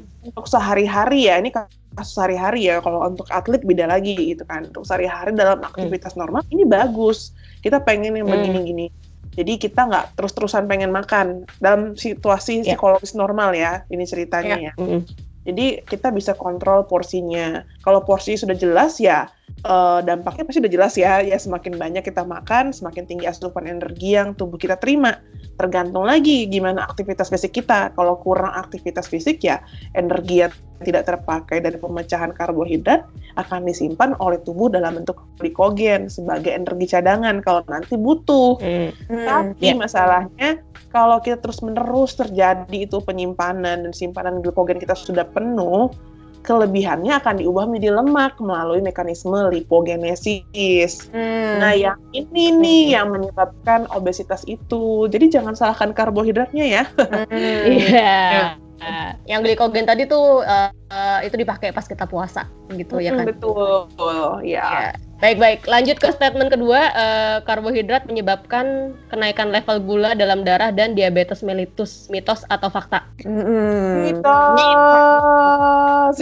hmm. 0.00 0.28
untuk 0.30 0.46
sehari-hari 0.46 1.26
ya 1.26 1.42
ini 1.42 1.50
kasus 1.50 2.14
sehari-hari 2.14 2.70
ya 2.70 2.78
kalau 2.78 3.02
untuk 3.02 3.26
atlet 3.34 3.60
beda 3.66 3.90
lagi 3.90 4.14
gitu 4.14 4.46
kan 4.46 4.70
untuk 4.70 4.86
sehari-hari 4.86 5.34
dalam 5.34 5.58
hmm. 5.58 5.68
aktivitas 5.74 6.14
hmm. 6.14 6.20
normal 6.22 6.42
ini 6.54 6.62
bagus 6.62 7.34
kita 7.60 7.82
pengen 7.82 8.14
yang 8.14 8.30
hmm. 8.30 8.34
begini-gini 8.38 8.86
jadi 9.34 9.52
kita 9.56 9.86
nggak 9.86 10.06
terus-terusan 10.18 10.66
pengen 10.66 10.90
makan 10.90 11.46
dalam 11.62 11.94
situasi 11.94 12.66
yeah. 12.66 12.74
psikologis 12.74 13.14
normal 13.14 13.54
ya 13.54 13.86
ini 13.88 14.02
ceritanya 14.02 14.56
yeah. 14.58 14.74
ya. 14.74 14.82
Mm. 14.82 15.02
Jadi 15.40 15.66
kita 15.86 16.12
bisa 16.12 16.36
kontrol 16.36 16.84
porsinya. 16.84 17.64
Kalau 17.80 18.04
porsi 18.04 18.36
sudah 18.36 18.52
jelas 18.58 19.00
ya 19.00 19.30
uh, 19.64 20.00
dampaknya 20.04 20.44
pasti 20.46 20.58
udah 20.62 20.72
jelas 20.72 20.94
ya. 20.96 21.20
Ya 21.20 21.36
semakin 21.36 21.76
banyak 21.76 22.04
kita 22.06 22.24
makan, 22.24 22.72
semakin 22.74 23.04
tinggi 23.06 23.26
asupan 23.28 23.66
energi 23.66 24.16
yang 24.16 24.32
tubuh 24.34 24.56
kita 24.56 24.76
terima. 24.78 25.20
Tergantung 25.60 26.08
lagi 26.08 26.48
gimana 26.48 26.88
aktivitas 26.88 27.28
fisik 27.28 27.60
kita. 27.60 27.92
Kalau 27.92 28.16
kurang 28.20 28.52
aktivitas 28.56 29.06
fisik 29.08 29.44
ya 29.44 29.60
energi 29.92 30.46
yang 30.46 30.52
tidak 30.80 31.12
terpakai 31.12 31.60
dari 31.60 31.76
pemecahan 31.76 32.32
karbohidrat 32.32 33.04
akan 33.36 33.68
disimpan 33.68 34.16
oleh 34.16 34.40
tubuh 34.40 34.72
dalam 34.72 34.96
bentuk 34.96 35.20
glikogen 35.36 36.08
sebagai 36.08 36.56
energi 36.56 36.96
cadangan 36.96 37.44
kalau 37.44 37.60
nanti 37.68 38.00
butuh. 38.00 38.56
Hmm. 38.56 38.88
Tapi 39.06 39.66
yeah. 39.72 39.76
masalahnya 39.76 40.50
kalau 40.90 41.20
kita 41.20 41.38
terus 41.38 41.60
menerus 41.60 42.16
terjadi 42.16 42.88
itu 42.88 42.98
penyimpanan 43.04 43.86
dan 43.86 43.92
simpanan 43.92 44.40
glikogen 44.40 44.80
kita 44.80 44.96
sudah 44.96 45.28
penuh, 45.28 45.92
kelebihannya 46.40 47.12
akan 47.20 47.40
diubah 47.40 47.68
menjadi 47.68 48.00
lemak 48.00 48.36
melalui 48.40 48.80
mekanisme 48.80 49.36
lipogenesis. 49.52 51.12
Hmm. 51.12 51.60
Nah, 51.60 51.72
yang 51.76 51.98
ini 52.16 52.54
nih 52.56 52.82
hmm. 52.88 52.94
yang 52.96 53.06
menyebabkan 53.12 53.84
obesitas 53.92 54.44
itu. 54.48 55.06
Jadi 55.08 55.28
jangan 55.32 55.52
salahkan 55.52 55.92
karbohidratnya 55.92 56.64
ya. 56.64 56.84
Hmm. 56.96 57.64
Iya. 57.68 58.56
Uh, 58.80 59.12
yang 59.28 59.44
glikogen 59.44 59.84
tadi 59.84 60.08
tuh 60.08 60.40
uh, 60.40 60.72
uh, 60.72 61.20
itu 61.20 61.36
dipakai 61.36 61.68
pas 61.68 61.84
kita 61.84 62.08
puasa 62.08 62.48
gitu 62.72 62.96
hmm, 62.96 63.04
ya 63.04 63.10
kan? 63.12 63.26
Betul, 63.28 63.92
ya. 64.40 64.64
Yeah. 64.96 65.09
Baik 65.20 65.36
baik. 65.36 65.60
Lanjut 65.68 66.00
ke 66.00 66.08
statement 66.16 66.48
kedua, 66.48 66.80
uh, 66.96 67.36
karbohidrat 67.44 68.08
menyebabkan 68.08 68.96
kenaikan 69.12 69.52
level 69.52 69.76
gula 69.84 70.16
dalam 70.16 70.48
darah 70.48 70.72
dan 70.72 70.96
diabetes 70.96 71.44
mellitus, 71.44 72.08
mitos 72.08 72.40
atau 72.48 72.72
fakta? 72.72 73.04
Mm, 73.28 74.08
mitos. 74.08 76.16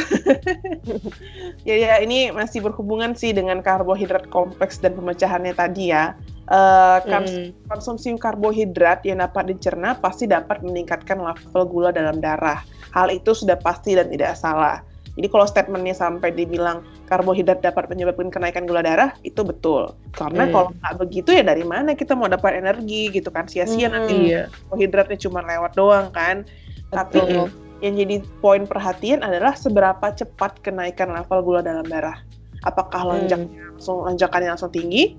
ya 1.69 1.75
ya 1.79 1.95
ini 2.03 2.35
masih 2.35 2.59
berhubungan 2.59 3.15
sih 3.15 3.31
dengan 3.31 3.63
karbohidrat 3.63 4.27
kompleks 4.35 4.83
dan 4.83 4.99
pemecahannya 4.99 5.55
tadi 5.55 5.95
ya. 5.95 6.19
Uh, 6.49 6.99
hmm. 7.05 7.53
konsumsi 7.69 8.09
karbohidrat 8.19 9.05
yang 9.05 9.21
dapat 9.21 9.53
dicerna 9.53 9.93
pasti 10.01 10.25
dapat 10.27 10.65
meningkatkan 10.65 11.23
level 11.23 11.63
gula 11.71 11.95
dalam 11.95 12.19
darah. 12.19 12.67
Hal 12.91 13.15
itu 13.15 13.31
sudah 13.31 13.63
pasti 13.63 13.95
dan 13.95 14.11
tidak 14.11 14.35
salah. 14.35 14.83
Jadi 15.19 15.27
kalau 15.35 15.47
statementnya 15.51 15.99
sampai 15.99 16.31
dibilang 16.31 16.87
karbohidrat 17.11 17.59
dapat 17.59 17.91
menyebabkan 17.91 18.31
kenaikan 18.31 18.71
gula 18.71 18.87
darah, 18.87 19.11
itu 19.27 19.43
betul. 19.43 19.91
Karena 20.15 20.47
hmm. 20.47 20.53
kalau 20.55 20.69
nggak 20.79 20.95
begitu 21.03 21.35
ya 21.35 21.43
dari 21.43 21.67
mana 21.67 21.99
kita 21.99 22.15
mau 22.15 22.31
dapat 22.31 22.63
energi 22.63 23.11
gitu 23.11 23.35
kan? 23.35 23.51
Sia-sia 23.51 23.91
hmm, 23.91 23.95
nanti 23.99 24.17
iya. 24.31 24.47
karbohidratnya 24.47 25.19
cuma 25.27 25.43
lewat 25.43 25.75
doang 25.75 26.15
kan. 26.15 26.47
Betul. 26.95 26.95
Tapi 26.95 27.19
yang 27.83 27.95
jadi 27.99 28.17
poin 28.39 28.63
perhatian 28.63 29.27
adalah 29.27 29.59
seberapa 29.59 30.15
cepat 30.15 30.63
kenaikan 30.63 31.11
level 31.11 31.43
gula 31.43 31.61
dalam 31.67 31.87
darah. 31.91 32.23
Apakah 32.63 33.03
lonjaknya 33.03 33.51
hmm. 33.51 33.75
langsung 33.75 34.07
lonjakannya 34.07 34.51
langsung 34.55 34.71
tinggi 34.71 35.19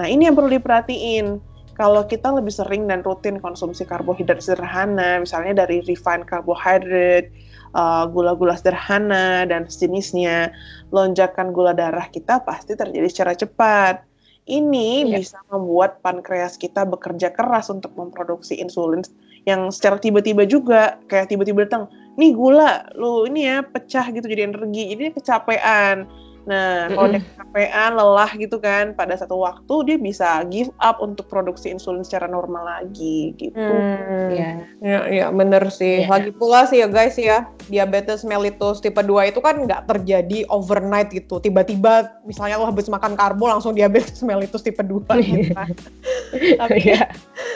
Nah, 0.00 0.06
ini 0.08 0.28
yang 0.28 0.36
perlu 0.36 0.48
diperhatiin. 0.52 1.40
Kalau 1.72 2.04
kita 2.04 2.28
lebih 2.28 2.52
sering 2.52 2.84
dan 2.84 3.00
rutin 3.00 3.40
konsumsi 3.40 3.88
karbohidrat 3.88 4.44
sederhana, 4.44 5.24
misalnya 5.24 5.64
dari 5.64 5.80
refined 5.88 6.28
carbohydrate, 6.28 7.32
uh, 7.76 8.04
gula-gula 8.08 8.56
sederhana, 8.56 9.44
dan 9.44 9.68
sejenisnya, 9.68 10.52
lonjakan 10.92 11.52
gula 11.52 11.76
darah 11.76 12.08
kita 12.08 12.40
pasti 12.44 12.76
terjadi 12.76 13.08
secara 13.08 13.32
cepat. 13.36 14.04
Ini 14.42 15.06
yeah. 15.06 15.22
bisa 15.22 15.38
membuat 15.54 16.02
pankreas 16.02 16.58
kita 16.58 16.82
bekerja 16.82 17.30
keras 17.30 17.70
untuk 17.70 17.94
memproduksi 17.94 18.58
insulin 18.58 19.06
yang 19.46 19.70
secara 19.70 19.98
tiba-tiba 19.98 20.46
juga, 20.46 20.98
kayak 21.06 21.30
tiba-tiba 21.30 21.66
datang, 21.66 21.90
nih 22.18 22.34
gula, 22.34 22.86
lu 22.94 23.26
ini 23.26 23.46
ya 23.50 23.62
pecah 23.62 24.06
gitu 24.10 24.26
jadi 24.26 24.50
energi, 24.50 24.94
ini 24.94 25.10
kecapean 25.10 26.06
Nah, 26.42 26.90
kalau 26.90 27.08
dia 27.14 27.22
kecapean, 27.22 27.90
lelah 27.94 28.30
gitu 28.34 28.56
kan, 28.58 28.84
pada 28.98 29.14
satu 29.14 29.38
waktu 29.38 29.74
dia 29.86 29.96
bisa 29.98 30.42
give 30.50 30.74
up 30.82 30.98
untuk 30.98 31.30
produksi 31.30 31.70
insulin 31.70 32.02
secara 32.02 32.26
normal 32.26 32.66
lagi 32.66 33.30
gitu. 33.38 33.62
Hmm, 33.62 34.34
ya, 34.34 34.50
ya, 34.82 35.00
ya 35.06 35.26
bener 35.30 35.70
sih. 35.70 36.02
Yeah. 36.02 36.10
Lagi 36.10 36.30
pula 36.34 36.66
sih 36.66 36.82
ya 36.82 36.88
guys 36.90 37.14
ya, 37.14 37.46
diabetes 37.70 38.26
mellitus 38.26 38.82
tipe 38.82 38.98
2 38.98 39.30
itu 39.30 39.38
kan 39.38 39.62
nggak 39.62 39.86
terjadi 39.86 40.42
overnight 40.50 41.14
gitu. 41.14 41.38
Tiba-tiba 41.38 42.10
misalnya 42.26 42.58
lo 42.58 42.66
habis 42.66 42.90
makan 42.90 43.14
karbo 43.14 43.46
langsung 43.46 43.78
diabetes 43.78 44.18
mellitus 44.26 44.66
tipe 44.66 44.82
2 44.82 45.06
gitu 45.22 45.54
kan. 45.54 45.70
tapi, 46.62 46.78
yeah. 46.82 47.06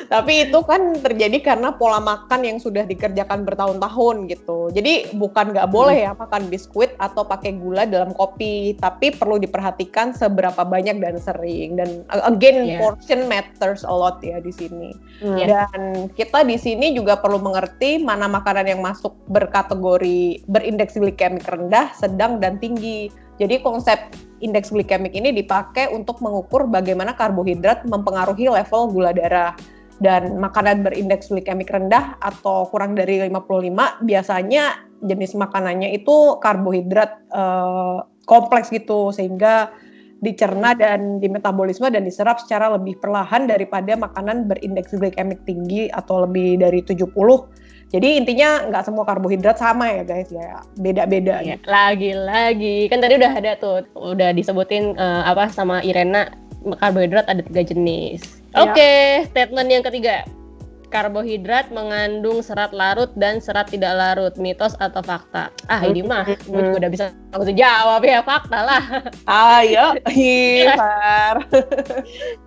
tapi 0.07 0.47
itu 0.47 0.59
kan 0.62 0.95
terjadi 1.02 1.43
karena 1.43 1.75
pola 1.75 1.99
makan 1.99 2.47
yang 2.47 2.59
sudah 2.62 2.87
dikerjakan 2.87 3.43
bertahun-tahun 3.43 4.31
gitu. 4.31 4.71
Jadi 4.71 5.11
bukan 5.19 5.50
nggak 5.50 5.71
boleh 5.75 6.07
hmm. 6.07 6.07
ya 6.07 6.12
makan 6.14 6.47
biskuit 6.47 6.95
atau 7.02 7.26
pakai 7.26 7.59
gula 7.59 7.83
dalam 7.83 8.14
kopi 8.14 8.75
tapi 8.76 9.12
perlu 9.12 9.40
diperhatikan 9.40 10.12
seberapa 10.12 10.62
banyak 10.62 11.00
dan 11.00 11.16
sering 11.16 11.76
dan 11.80 12.04
again 12.28 12.68
yeah. 12.68 12.78
portion 12.80 13.25
matters 13.26 13.83
a 13.83 13.92
lot 13.92 14.21
ya 14.21 14.40
di 14.40 14.52
sini. 14.52 14.92
Mm. 15.25 15.37
Dan 15.49 15.80
kita 16.12 16.45
di 16.45 16.61
sini 16.61 16.92
juga 16.92 17.16
perlu 17.16 17.40
mengerti 17.40 18.00
mana 18.00 18.28
makanan 18.28 18.68
yang 18.68 18.80
masuk 18.85 19.16
berkategori 19.33 20.45
berindeks 20.49 20.97
glikemik 21.00 21.49
rendah, 21.49 21.92
sedang 21.97 22.38
dan 22.38 22.61
tinggi. 22.61 23.09
Jadi 23.37 23.61
konsep 23.61 24.00
indeks 24.40 24.73
glikemik 24.73 25.12
ini 25.12 25.33
dipakai 25.33 25.92
untuk 25.92 26.21
mengukur 26.21 26.68
bagaimana 26.68 27.16
karbohidrat 27.16 27.85
mempengaruhi 27.88 28.49
level 28.49 28.92
gula 28.92 29.12
darah 29.12 29.56
dan 30.00 30.37
makanan 30.37 30.85
berindeks 30.85 31.33
glikemik 31.33 31.73
rendah 31.73 32.21
atau 32.21 32.68
kurang 32.68 32.92
dari 32.92 33.16
55 33.33 34.04
biasanya 34.04 34.85
jenis 35.04 35.37
makanannya 35.37 35.92
itu 35.97 36.40
karbohidrat 36.40 37.16
uh, 37.33 38.04
kompleks 38.26 38.68
gitu 38.68 39.14
sehingga 39.14 39.73
dicerna 40.21 40.73
dan 40.73 41.21
dimetabolisme 41.21 41.87
dan 41.92 42.04
diserap 42.04 42.40
secara 42.40 42.73
lebih 42.73 42.97
perlahan 42.99 43.47
daripada 43.47 43.95
makanan 43.95 44.49
berindeks 44.49 44.97
glikemik 44.97 45.40
tinggi 45.45 45.92
atau 45.92 46.25
lebih 46.25 46.61
dari 46.61 46.80
70. 46.80 47.12
Jadi 47.87 48.18
intinya 48.18 48.66
nggak 48.66 48.83
semua 48.83 49.06
karbohidrat 49.06 49.62
sama 49.62 49.87
ya 49.87 50.02
guys 50.02 50.26
ya, 50.33 50.59
beda-beda. 50.83 51.38
Ya, 51.45 51.54
Lagi-lagi 51.62 52.90
kan 52.90 52.99
tadi 52.99 53.14
udah 53.14 53.33
ada 53.33 53.52
tuh, 53.61 53.87
udah 53.95 54.35
disebutin 54.35 54.99
uh, 54.99 55.23
apa 55.23 55.47
sama 55.54 55.85
Irena 55.87 56.26
karbohidrat 56.83 57.30
ada 57.30 57.47
tiga 57.47 57.62
jenis. 57.62 58.42
Ya. 58.56 58.66
Oke, 58.66 58.75
okay, 58.75 59.04
statement 59.30 59.71
yang 59.71 59.85
ketiga 59.87 60.26
karbohidrat 60.88 61.75
mengandung 61.75 62.40
serat 62.40 62.71
larut 62.71 63.11
dan 63.19 63.43
serat 63.43 63.71
tidak 63.71 63.95
larut, 63.97 64.35
mitos 64.38 64.78
atau 64.78 65.02
fakta? 65.02 65.50
Ah, 65.66 65.83
ini 65.85 66.02
mah 66.02 66.26
gue 66.26 66.61
juga 66.62 66.87
udah 66.87 66.90
bisa 66.90 67.05
aku 67.35 67.52
jawab 67.52 68.02
ya, 68.07 68.23
fakta 68.23 68.59
lah. 68.62 68.85
Ayo, 69.59 69.99
Hifar. 70.09 71.45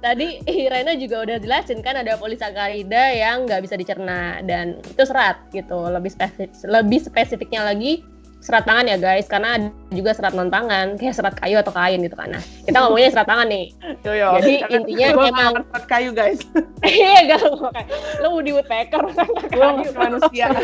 Tadi 0.03 0.43
Irena 0.47 0.95
juga 0.95 1.23
udah 1.27 1.37
jelasin 1.41 1.83
kan 1.83 1.99
ada 1.99 2.15
polisakarida 2.15 3.15
yang 3.15 3.45
nggak 3.45 3.63
bisa 3.65 3.75
dicerna 3.75 4.39
dan 4.45 4.79
itu 4.83 5.03
serat 5.03 5.39
gitu. 5.51 5.89
Lebih 5.89 6.11
spesifik, 6.13 6.49
lebih 6.65 6.99
spesifiknya 7.03 7.67
lagi 7.67 8.05
serat 8.39 8.63
tangan 8.65 8.87
ya 8.87 8.97
guys. 8.99 9.27
Karena 9.27 9.59
ada 9.59 9.67
juga 9.91 10.11
serat 10.15 10.33
non 10.33 10.49
tangan 10.51 10.95
kayak 10.95 11.15
serat 11.15 11.35
kayu 11.39 11.59
atau 11.59 11.73
kain 11.75 11.99
gitu 12.01 12.15
kan. 12.15 12.31
Nah 12.33 12.43
kita 12.65 12.77
ngomongnya 12.81 13.09
serat 13.11 13.27
tangan 13.27 13.47
nih. 13.47 13.65
Yo, 14.03 14.11
yo. 14.15 14.29
jadi 14.39 14.53
intinya 14.71 15.05
emang 15.13 15.63
serat 15.69 15.85
kayu 15.87 16.09
guys. 16.15 16.39
Iya 16.89 17.35
gak 17.35 17.39
lo 17.43 17.69
kayak 17.69 17.87
lo 18.23 18.27
Woody 18.33 18.51
Woodpecker 18.55 19.03
lo 19.55 19.67
manusia. 19.93 20.47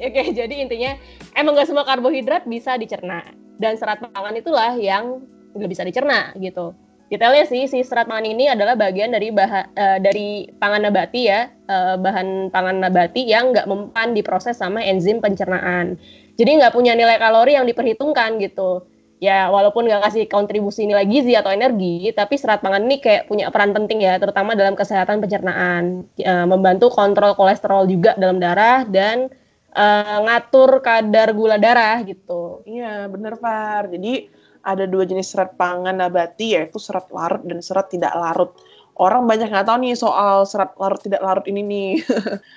Oke, 0.00 0.22
jadi 0.32 0.54
intinya 0.56 0.96
emang 1.36 1.52
gak 1.52 1.68
semua 1.68 1.84
karbohidrat 1.84 2.48
bisa 2.48 2.80
dicerna. 2.80 3.20
Dan 3.60 3.76
serat 3.76 4.00
pangan 4.00 4.32
itulah 4.40 4.72
yang 4.80 5.20
nggak 5.52 5.70
bisa 5.70 5.82
dicerna 5.82 6.32
gitu 6.38 6.72
detailnya 7.10 7.44
sih 7.44 7.66
si 7.66 7.82
serat 7.82 8.06
pangan 8.06 8.22
ini 8.22 8.46
adalah 8.46 8.78
bagian 8.78 9.10
dari 9.10 9.34
bahan 9.34 9.74
uh, 9.74 9.98
dari 9.98 10.46
pangan 10.62 10.86
nabati 10.86 11.22
ya. 11.26 11.50
Uh, 11.66 11.98
bahan 11.98 12.54
pangan 12.54 12.78
nabati 12.78 13.26
yang 13.26 13.50
nggak 13.50 13.66
mempan 13.66 14.14
diproses 14.14 14.62
sama 14.62 14.78
enzim 14.80 15.18
pencernaan. 15.18 15.98
Jadi 16.38 16.50
nggak 16.62 16.72
punya 16.72 16.94
nilai 16.94 17.18
kalori 17.18 17.58
yang 17.58 17.66
diperhitungkan 17.66 18.38
gitu. 18.38 18.86
Ya 19.20 19.50
walaupun 19.50 19.84
nggak 19.90 20.06
kasih 20.06 20.24
kontribusi 20.30 20.88
nilai 20.88 21.04
gizi 21.04 21.36
atau 21.36 21.52
energi 21.52 22.08
tapi 22.16 22.40
serat 22.40 22.64
pangan 22.64 22.88
ini 22.88 23.04
kayak 23.04 23.28
punya 23.28 23.52
peran 23.52 23.76
penting 23.76 24.00
ya 24.00 24.16
terutama 24.16 24.54
dalam 24.54 24.78
kesehatan 24.78 25.18
pencernaan. 25.18 26.06
Uh, 26.14 26.46
membantu 26.46 26.94
kontrol 26.94 27.34
kolesterol 27.34 27.90
juga 27.90 28.14
dalam 28.16 28.38
darah 28.38 28.86
dan 28.86 29.28
uh, 29.74 30.18
ngatur 30.30 30.78
kadar 30.78 31.34
gula 31.34 31.58
darah 31.58 31.98
gitu. 32.06 32.62
Iya 32.66 33.10
bener 33.10 33.34
Far. 33.34 33.90
Jadi 33.90 34.30
ada 34.60 34.84
dua 34.84 35.08
jenis 35.08 35.32
serat 35.32 35.56
pangan 35.56 35.96
nabati 35.96 36.56
yaitu 36.56 36.76
serat 36.76 37.08
larut 37.12 37.42
dan 37.44 37.60
serat 37.64 37.88
tidak 37.88 38.12
larut. 38.16 38.52
Orang 39.00 39.24
banyak 39.24 39.48
nggak 39.48 39.64
tahu 39.64 39.80
nih 39.80 39.96
soal 39.96 40.44
serat 40.44 40.76
larut 40.76 41.00
tidak 41.00 41.24
larut 41.24 41.44
ini 41.48 41.64
nih. 41.64 41.90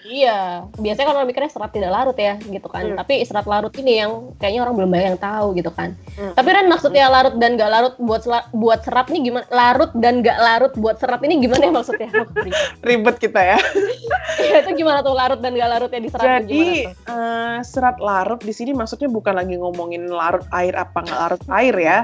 Iya, 0.04 0.68
biasanya 0.78 1.08
kan 1.10 1.16
orang 1.16 1.30
mikirnya 1.32 1.50
serat 1.50 1.72
tidak 1.72 1.90
larut 1.90 2.18
ya, 2.20 2.36
gitu 2.38 2.68
kan. 2.68 2.92
Hmm. 2.92 2.98
Tapi 3.00 3.24
serat 3.24 3.48
larut 3.48 3.72
ini 3.80 4.04
yang 4.04 4.36
kayaknya 4.38 4.62
orang 4.68 4.76
belum 4.76 4.90
banyak 4.92 5.08
yang 5.16 5.22
tahu 5.22 5.56
gitu 5.56 5.72
kan. 5.72 5.96
Hmm. 6.20 6.36
Tapi 6.36 6.50
Ren 6.52 6.68
maksudnya 6.68 7.08
larut 7.08 7.40
dan 7.40 7.56
gak 7.56 7.72
larut 7.72 7.96
buat 7.98 8.22
buat 8.52 8.80
serat 8.84 9.08
nih 9.10 9.32
gimana? 9.32 9.46
Larut 9.48 9.92
dan 9.96 10.20
gak 10.22 10.38
larut 10.38 10.74
buat 10.76 11.00
serat 11.00 11.24
ini 11.24 11.40
gimana 11.40 11.72
ya 11.72 11.74
maksudnya? 11.80 12.10
Ribet 12.84 13.16
kita 13.18 13.42
ya. 13.42 13.58
Iya, 14.44 14.56
itu 14.68 14.84
gimana 14.84 15.00
tuh 15.02 15.16
larut 15.16 15.40
dan 15.40 15.56
gak 15.56 15.70
larutnya 15.72 16.02
di 16.04 16.10
serat 16.12 16.28
Jadi 16.44 16.64
eh, 16.92 17.58
serat 17.64 17.98
larut 18.04 18.42
di 18.44 18.54
sini 18.54 18.76
maksudnya 18.76 19.08
bukan 19.08 19.40
lagi 19.40 19.56
ngomongin 19.56 20.12
larut 20.12 20.44
air 20.52 20.76
apa 20.76 21.00
nggak 21.00 21.20
larut 21.24 21.44
air 21.48 21.76
ya. 21.80 21.98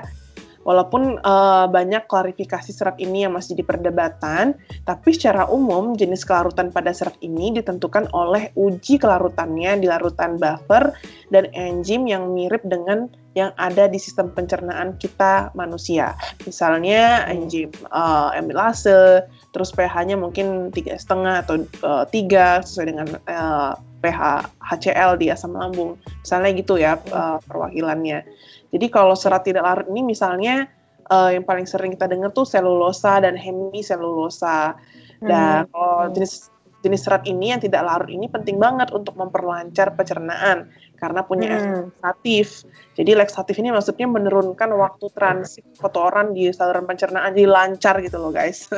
Walaupun 0.67 1.17
eh, 1.17 1.65
banyak 1.71 2.05
klarifikasi 2.11 2.71
serat 2.75 2.99
ini 2.99 3.23
yang 3.23 3.33
masih 3.33 3.55
jadi 3.55 3.65
perdebatan, 3.65 4.59
tapi 4.83 5.15
secara 5.15 5.47
umum 5.47 5.95
jenis 5.95 6.27
kelarutan 6.27 6.69
pada 6.69 6.91
serat 6.91 7.15
ini 7.23 7.55
ditentukan 7.55 8.11
oleh 8.11 8.51
uji 8.59 8.99
kelarutannya 8.99 9.79
di 9.79 9.87
larutan 9.87 10.35
buffer 10.35 10.91
dan 11.31 11.47
enzim 11.55 12.05
yang 12.05 12.35
mirip 12.35 12.61
dengan 12.67 13.07
yang 13.37 13.53
ada 13.55 13.87
di 13.87 13.95
sistem 14.01 14.33
pencernaan 14.33 14.97
kita 14.99 15.53
manusia. 15.55 16.17
Misalnya 16.43 17.23
Hmm. 17.23 17.45
enzim 17.45 17.69
eh, 17.71 18.29
amilase, 18.37 19.23
terus 19.55 19.71
pH-nya 19.71 20.19
mungkin 20.19 20.73
tiga 20.75 20.99
setengah 20.99 21.45
atau 21.45 21.55
eh, 21.63 22.03
tiga 22.11 22.59
sesuai 22.59 22.87
dengan 22.89 23.07
eh, 23.15 23.73
pH 23.99 24.21
HCl 24.59 25.19
di 25.19 25.31
asam 25.31 25.55
lambung. 25.55 25.95
Misalnya 26.23 26.51
gitu 26.55 26.75
ya 26.75 26.99
eh, 26.99 27.37
perwakilannya. 27.47 28.25
Jadi 28.69 28.85
kalau 28.89 29.17
serat 29.17 29.45
tidak 29.45 29.65
larut 29.65 29.87
ini 29.89 30.01
misalnya 30.05 30.69
eh, 31.09 31.29
yang 31.37 31.45
paling 31.45 31.65
sering 31.65 31.93
kita 31.93 32.05
dengar 32.05 32.29
tuh 32.33 32.45
selulosa 32.45 33.21
dan 33.21 33.33
hemiselulosa. 33.33 34.77
Dan 35.19 35.67
kalau 35.67 36.07
jenis 36.15 36.47
jenis 36.79 37.03
serat 37.03 37.27
ini 37.27 37.51
yang 37.51 37.59
tidak 37.59 37.83
larut 37.83 38.07
ini 38.07 38.31
penting 38.31 38.55
banget 38.55 38.87
untuk 38.95 39.11
memperlancar 39.19 39.91
pencernaan 39.99 40.71
karena 40.95 41.23
punya 41.27 41.59
efek 41.59 41.71
Hmm. 41.75 41.87
laksatif. 41.91 42.47
Jadi 42.95 43.11
laksatif 43.19 43.55
ini 43.59 43.69
maksudnya 43.71 44.07
menurunkan 44.07 44.71
waktu 44.79 45.11
transit 45.11 45.67
kotoran 45.79 46.31
di 46.31 46.51
saluran 46.55 46.87
pencernaan 46.87 47.35
jadi 47.35 47.47
lancar 47.51 47.99
gitu 47.99 48.19
loh 48.19 48.31
guys. 48.31 48.67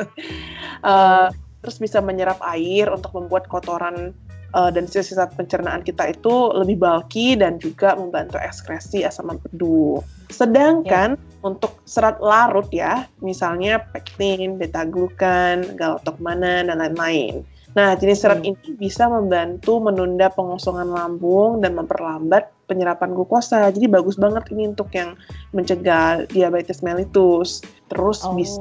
Eh, 0.82 1.28
terus 1.62 1.78
bisa 1.78 2.02
menyerap 2.02 2.42
air 2.42 2.90
untuk 2.90 3.14
membuat 3.14 3.46
kotoran 3.46 4.10
eh, 4.54 4.70
dan 4.70 4.84
sisa-sisa 4.86 5.28
pencernaan 5.32 5.82
kita 5.82 6.12
itu 6.12 6.52
lebih 6.52 6.80
bulky 6.80 7.34
dan 7.34 7.56
juga 7.58 7.96
membantu 7.96 8.36
ekskresi 8.38 9.04
asam 9.04 9.32
empedu. 9.32 10.04
Sedangkan 10.32 11.20
untuk 11.44 11.82
serat 11.84 12.22
larut 12.22 12.68
ya, 12.72 13.04
misalnya 13.20 13.82
pektin, 13.92 14.56
beta-glukan, 14.56 15.76
galactokmana 15.76 16.64
dan 16.68 16.78
lain-lain. 16.78 17.44
Nah, 17.72 17.96
jenis 17.96 18.20
serat 18.20 18.44
Hmm. 18.44 18.52
ini 18.52 18.76
bisa 18.76 19.08
membantu 19.08 19.80
menunda 19.80 20.28
pengosongan 20.28 20.92
lambung 20.92 21.64
dan 21.64 21.72
memperlambat 21.72 22.52
penyerapan 22.68 23.16
glukosa. 23.16 23.72
Jadi 23.72 23.88
bagus 23.88 24.20
banget 24.20 24.44
ini 24.52 24.68
untuk 24.76 24.92
yang 24.92 25.16
mencegah 25.56 26.28
diabetes 26.28 26.84
mellitus. 26.84 27.64
Terus 27.88 28.20
Oh. 28.24 28.36
bisa 28.36 28.60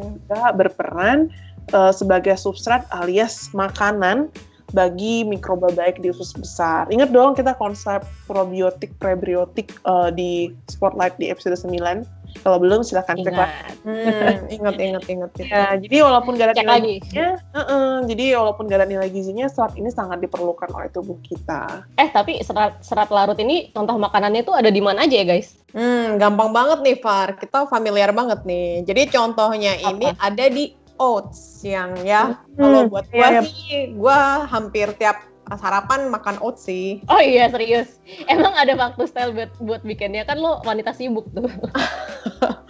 berperan 0.56 1.28
eh, 1.72 1.94
sebagai 1.94 2.36
substrat 2.36 2.84
alias 2.92 3.54
makanan 3.56 4.28
bagi 4.72 5.24
mikroba 5.28 5.72
baik 5.72 6.00
di 6.00 6.12
usus 6.12 6.32
besar. 6.36 6.88
Ingat 6.92 7.12
dong 7.12 7.36
kita 7.36 7.56
konsep 7.56 8.04
probiotik 8.26 8.96
prebiotik 8.98 9.72
eh, 9.84 10.10
di 10.16 10.32
Spotlight 10.72 11.20
di 11.20 11.32
episode 11.32 11.56
9. 11.60 12.24
Kalau 12.32 12.58
belum 12.64 12.80
silahkan 12.80 13.20
cek 13.20 13.36
lagi. 13.36 13.52
Ingat. 13.60 13.76
Hmm, 13.84 14.48
ingat, 14.48 14.76
ingat, 14.80 15.04
inget. 15.12 15.32
inget. 15.36 15.52
Ya, 15.52 15.76
jadi 15.76 15.98
walaupun 16.08 16.40
gak 16.40 16.48
ada 16.48 16.56
Cek 16.56 16.64
nilai 16.64 16.80
lagi. 16.80 16.94
gizinya, 17.04 17.28
eh-eh, 17.36 17.94
jadi 18.08 18.26
walaupun 18.40 18.64
gak 18.72 18.80
ada 18.80 18.88
nilai 18.88 19.10
gizinya, 19.12 19.46
serat 19.52 19.74
ini 19.76 19.90
sangat 19.92 20.24
diperlukan 20.24 20.70
oleh 20.72 20.88
tubuh 20.96 21.20
kita. 21.28 21.84
Eh, 22.00 22.08
tapi 22.08 22.40
serat 22.40 22.80
serat 22.80 23.12
larut 23.12 23.36
ini 23.36 23.74
contoh 23.76 24.00
makanannya 24.00 24.48
tuh 24.48 24.56
ada 24.56 24.72
di 24.72 24.80
mana 24.80 25.04
aja 25.04 25.16
ya, 25.18 25.26
guys? 25.28 25.60
Hmm, 25.76 26.16
gampang 26.20 26.56
banget 26.56 26.80
nih, 26.88 26.98
Far. 27.04 27.36
Kita 27.36 27.68
familiar 27.68 28.16
banget 28.16 28.48
nih. 28.48 28.88
Jadi 28.88 29.02
contohnya 29.12 29.76
ini 29.76 30.08
ada 30.16 30.46
di 30.48 30.72
oats 31.02 31.66
yang 31.66 31.98
ya. 32.06 32.38
Kalau 32.54 32.86
buat 32.86 33.10
iya, 33.10 33.18
iya. 33.18 33.42
gua 33.42 33.50
sih, 33.50 33.82
gua 33.98 34.20
hampir 34.46 34.94
tiap 35.02 35.26
sarapan 35.58 36.08
makan 36.14 36.38
oats 36.46 36.70
sih. 36.70 37.02
Oh 37.10 37.18
iya, 37.18 37.50
serius. 37.50 37.98
Emang 38.30 38.54
ada 38.54 38.78
waktu 38.78 39.10
style 39.10 39.34
buat 39.34 39.52
buat 39.58 39.82
bikinnya 39.82 40.24
kan 40.30 40.38
lo 40.38 40.62
wanita 40.62 40.94
sibuk 40.94 41.26
tuh. 41.34 41.50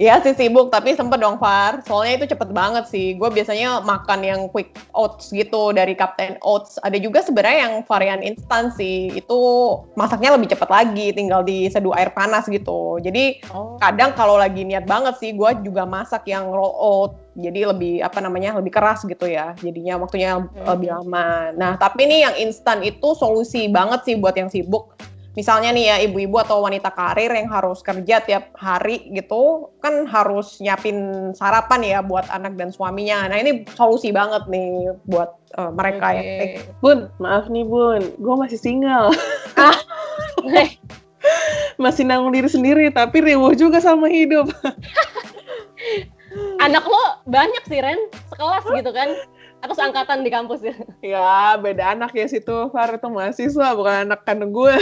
Iya 0.00 0.16
sih 0.24 0.32
sibuk, 0.32 0.72
tapi 0.72 0.96
sempet 0.96 1.20
dong 1.20 1.36
Far. 1.36 1.84
Soalnya 1.84 2.24
itu 2.24 2.32
cepet 2.32 2.56
banget 2.56 2.88
sih. 2.88 3.20
Gue 3.20 3.28
biasanya 3.28 3.84
makan 3.84 4.24
yang 4.24 4.40
quick 4.48 4.72
oats 4.96 5.28
gitu 5.28 5.76
dari 5.76 5.92
Captain 5.92 6.40
Oats. 6.40 6.80
Ada 6.80 6.96
juga 6.96 7.20
sebenarnya 7.20 7.68
yang 7.68 7.74
varian 7.84 8.24
instan 8.24 8.72
sih. 8.72 9.12
Itu 9.12 9.36
masaknya 10.00 10.32
lebih 10.32 10.56
cepet 10.56 10.68
lagi, 10.72 11.12
tinggal 11.12 11.44
diseduh 11.44 11.92
air 11.92 12.08
panas 12.16 12.48
gitu. 12.48 12.96
Jadi 13.04 13.44
Oh. 13.52 13.76
kadang 13.76 14.16
kalau 14.16 14.40
lagi 14.40 14.64
niat 14.64 14.88
banget 14.88 15.20
sih, 15.20 15.36
gue 15.36 15.50
juga 15.60 15.84
masak 15.84 16.24
yang 16.32 16.48
raw 16.48 16.72
oat. 16.72 17.12
Jadi 17.40 17.60
lebih 17.64 17.94
apa 18.04 18.20
namanya 18.20 18.56
lebih 18.60 18.72
keras 18.72 19.02
gitu 19.08 19.26
ya. 19.26 19.56
Jadinya 19.58 19.96
waktunya 19.96 20.38
lebih 20.68 20.88
lama. 20.92 21.50
Nah 21.56 21.72
tapi 21.80 22.04
nih 22.06 22.20
yang 22.28 22.34
instan 22.48 22.84
itu 22.84 23.16
solusi 23.16 23.66
banget 23.72 24.04
sih 24.04 24.16
buat 24.20 24.36
yang 24.36 24.52
sibuk 24.52 24.94
misalnya 25.38 25.70
nih 25.70 25.84
ya 25.86 25.96
ibu-ibu 26.10 26.42
atau 26.42 26.66
wanita 26.66 26.90
karir 26.90 27.30
yang 27.30 27.46
harus 27.46 27.80
kerja 27.86 28.18
tiap 28.20 28.50
hari 28.58 29.06
gitu 29.14 29.70
kan 29.78 30.02
harus 30.10 30.58
nyiapin 30.58 31.30
sarapan 31.38 31.80
ya 31.86 31.98
buat 32.02 32.26
anak 32.34 32.58
dan 32.58 32.74
suaminya. 32.74 33.30
Nah 33.30 33.38
ini 33.38 33.62
solusi 33.78 34.10
banget 34.10 34.50
nih 34.50 34.90
buat 35.06 35.30
eh, 35.54 35.70
mereka 35.70 36.06
Oke. 36.10 36.16
yang 36.18 36.26
eh, 36.26 36.50
Bun, 36.82 37.06
maaf 37.22 37.46
nih 37.46 37.64
Bun, 37.64 38.02
gue 38.18 38.34
masih 38.36 38.58
single. 38.58 39.14
Eh, 40.50 40.76
masih 41.84 42.04
nanggung 42.04 42.34
diri 42.34 42.50
sendiri, 42.50 42.90
tapi 42.90 43.22
riuh 43.22 43.54
juga 43.54 43.78
sama 43.78 44.10
hidup. 44.10 44.50
anak 46.62 46.86
lo 46.86 47.02
banyak 47.26 47.62
sih, 47.66 47.82
Ren. 47.82 47.98
Sekelas 48.30 48.64
gitu 48.66 48.90
kan. 48.94 49.10
Atau 49.60 49.76
seangkatan 49.76 50.24
di 50.24 50.32
kampus 50.32 50.64
ya. 50.64 50.72
ya, 51.04 51.60
beda 51.60 51.92
anak 51.92 52.16
ya 52.16 52.24
situ, 52.24 52.72
Far 52.72 52.96
itu 52.96 53.08
mahasiswa, 53.12 53.76
bukan 53.76 54.08
anak 54.08 54.24
kandung 54.24 54.56
gue. 54.56 54.72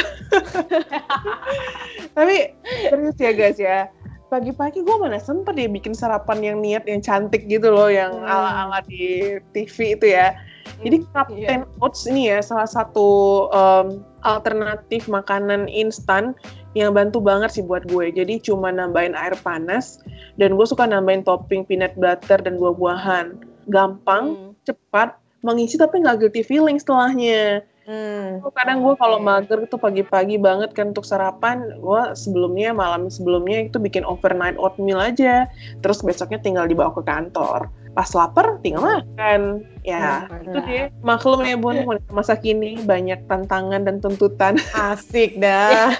tapi 2.14 2.54
serius 2.86 3.18
ya 3.18 3.32
guys 3.34 3.58
ya, 3.58 3.90
pagi-pagi 4.30 4.86
gue 4.86 4.96
mana 5.02 5.18
sempet 5.18 5.58
ya 5.58 5.66
bikin 5.66 5.98
sarapan 5.98 6.38
yang 6.46 6.56
niat 6.62 6.86
yang 6.86 7.02
cantik 7.02 7.50
gitu 7.50 7.74
loh, 7.74 7.90
yang 7.90 8.22
Hmm. 8.22 8.30
ala-ala 8.30 8.78
di 8.86 9.34
TV 9.50 9.98
itu 9.98 10.14
ya. 10.14 10.38
Jadi 10.82 10.96
Iya. 11.02 11.08
Captain 11.14 11.62
Oats 11.80 12.06
ini 12.06 12.30
ya 12.30 12.38
salah 12.40 12.68
satu 12.68 13.08
em, 13.50 14.02
alternatif 14.22 15.06
makanan 15.06 15.66
instan 15.70 16.34
yang 16.76 16.94
bantu 16.94 17.18
banget 17.18 17.58
sih 17.58 17.64
buat 17.64 17.86
gue. 17.88 18.12
Jadi 18.12 18.38
cuma 18.44 18.70
nambahin 18.70 19.16
air 19.16 19.34
panas 19.40 19.98
dan 20.36 20.54
gue 20.54 20.66
suka 20.68 20.84
nambahin 20.86 21.24
topping 21.24 21.64
peanut 21.64 21.94
butter 21.98 22.38
dan 22.38 22.60
buah-buahan. 22.60 23.38
Gampang, 23.68 24.24
Hmm. 24.36 24.52
cepat, 24.64 25.16
mengisi 25.42 25.78
tapi 25.78 26.02
nggak 26.02 26.18
guilty 26.22 26.42
feeling 26.44 26.76
setelahnya. 26.76 27.62
Hmm, 27.88 28.44
Kadang 28.52 28.84
gue 28.84 28.94
kalau 28.94 29.18
mager 29.18 29.64
itu 29.64 29.74
pagi-pagi 29.74 30.36
banget 30.36 30.76
kan 30.76 30.92
untuk 30.92 31.02
sarapan, 31.02 31.72
gue 31.74 32.02
sebelumnya 32.12 32.70
malam 32.70 33.08
sebelumnya 33.08 33.64
itu 33.64 33.80
bikin 33.80 34.04
overnight 34.04 34.54
oatmeal 34.54 35.00
aja. 35.00 35.48
Terus 35.80 36.04
besoknya 36.04 36.36
tinggal 36.38 36.68
dibawa 36.68 36.92
ke 36.92 37.00
kantor. 37.02 37.66
Pas 37.90 38.12
lapar 38.14 38.60
tinggal 38.60 38.84
makan. 38.84 39.64
Ya, 39.82 40.28
Hmm, 40.28 40.44
itu 40.44 40.58
dia. 40.62 40.84
Maklum 41.00 41.42
ya 41.42 41.56
Bun, 41.56 41.82
wanita 41.82 42.12
masa 42.12 42.36
kini 42.36 42.78
banyak 42.78 43.24
tantangan 43.26 43.82
dan 43.82 43.98
tuntutan. 43.98 44.54
asik 44.70 45.40
dah. 45.40 45.96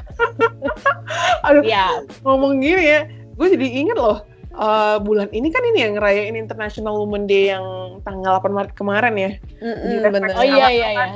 Aduh, 1.48 1.64
Iya. 1.64 2.05
ngomong 2.22 2.61
gini 2.61 2.85
ya, 2.85 3.01
gue 3.35 3.46
jadi 3.48 3.66
inget 3.66 3.96
loh. 3.96 4.22
Eh, 4.59 4.97
bulan 5.01 5.29
ini 5.31 5.49
kan 5.55 5.62
ini 5.62 5.79
yang 5.87 5.94
ngerayain 5.94 6.35
International 6.35 6.99
Women 6.99 7.31
Day 7.31 7.55
yang 7.55 7.64
tanggal 8.03 8.42
8 8.42 8.51
Maret 8.51 8.73
kemarin 8.75 9.14
ya. 9.14 9.31
Bener. 9.62 10.35
Oh 10.35 10.44
iya 10.44 10.66
iya 10.71 10.88
iya. 10.94 11.07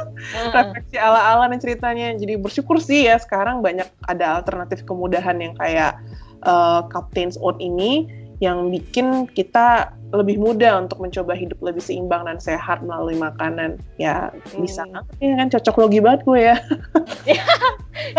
Refleksi 0.54 0.96
ala-ala 0.96 1.50
nih 1.50 1.60
ceritanya. 1.60 2.14
Jadi 2.14 2.38
bersyukur 2.38 2.78
sih 2.78 3.10
ya 3.10 3.18
sekarang 3.18 3.60
banyak 3.60 3.86
ada 4.06 4.38
alternatif 4.38 4.86
kemudahan 4.86 5.36
yang 5.42 5.54
kayak 5.58 5.98
uh, 6.46 6.86
Captain's 6.88 7.36
Oat 7.42 7.58
ini 7.58 8.23
yang 8.38 8.70
bikin 8.70 9.30
kita 9.30 9.92
lebih 10.14 10.38
mudah 10.38 10.78
untuk 10.78 11.02
mencoba 11.02 11.34
hidup 11.34 11.58
lebih 11.58 11.82
seimbang 11.82 12.22
dan 12.22 12.38
sehat 12.38 12.86
melalui 12.86 13.18
makanan. 13.18 13.82
Ya 13.98 14.30
bisa 14.54 14.86
Hmm. 14.86 14.94
banget 15.02 15.04
ya 15.18 15.34
kan 15.34 15.48
cocok 15.50 15.74
logi 15.82 15.98
banget 15.98 16.20
gue 16.22 16.40
ya. 16.54 16.56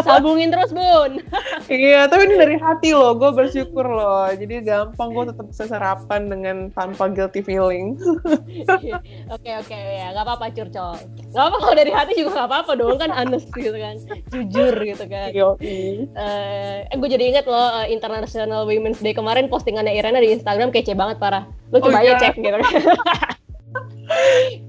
Sambungin 0.02 0.50
terus, 0.52 0.72
Bun. 0.72 1.20
iya, 1.72 2.08
tapi 2.08 2.28
ini 2.28 2.36
dari 2.36 2.56
hati 2.58 2.96
loh. 2.96 3.16
Gue 3.16 3.32
bersyukur 3.32 3.86
loh. 3.86 4.28
Jadi 4.32 4.64
gampang 4.64 5.12
gue 5.12 5.32
tetap 5.32 5.46
bisa 5.48 5.64
sarapan 5.68 6.28
dengan 6.28 6.58
tanpa 6.72 7.08
guilty 7.08 7.40
feeling. 7.40 7.96
Oke 9.36 9.52
oke 9.58 9.76
ya, 9.76 10.12
nggak 10.16 10.26
apa-apa 10.26 10.46
curcol. 10.54 10.96
Nggak 11.32 11.46
apa 11.46 11.58
kalau 11.60 11.76
dari 11.76 11.92
hati 11.92 12.12
juga 12.18 12.30
nggak 12.40 12.50
apa-apa 12.50 12.72
dong 12.78 12.98
kan 12.98 13.12
honest 13.12 13.48
gitu 13.52 13.76
kan, 13.76 13.96
jujur 14.32 14.74
gitu 14.82 15.06
kan. 15.06 15.30
Yo, 15.32 15.56
Eh, 15.62 16.08
eh 16.86 16.96
gue 16.96 17.10
jadi 17.10 17.24
inget 17.36 17.46
loh 17.46 17.84
eh, 17.84 17.92
International 17.92 18.64
Women's 18.66 19.02
Day 19.02 19.14
kemarin 19.14 19.48
postingannya 19.48 19.94
Irena 20.06 20.22
di 20.22 20.30
Instagram 20.32 20.70
kece 20.70 20.94
banget 20.94 21.18
parah. 21.18 21.50
Lucu 21.74 21.90
coba 21.90 21.98
Oh, 21.98 22.04
aja 22.06 22.14
iya. 22.14 22.22
cek 22.22 22.38
gitu 22.38 22.54
kan. 22.54 22.62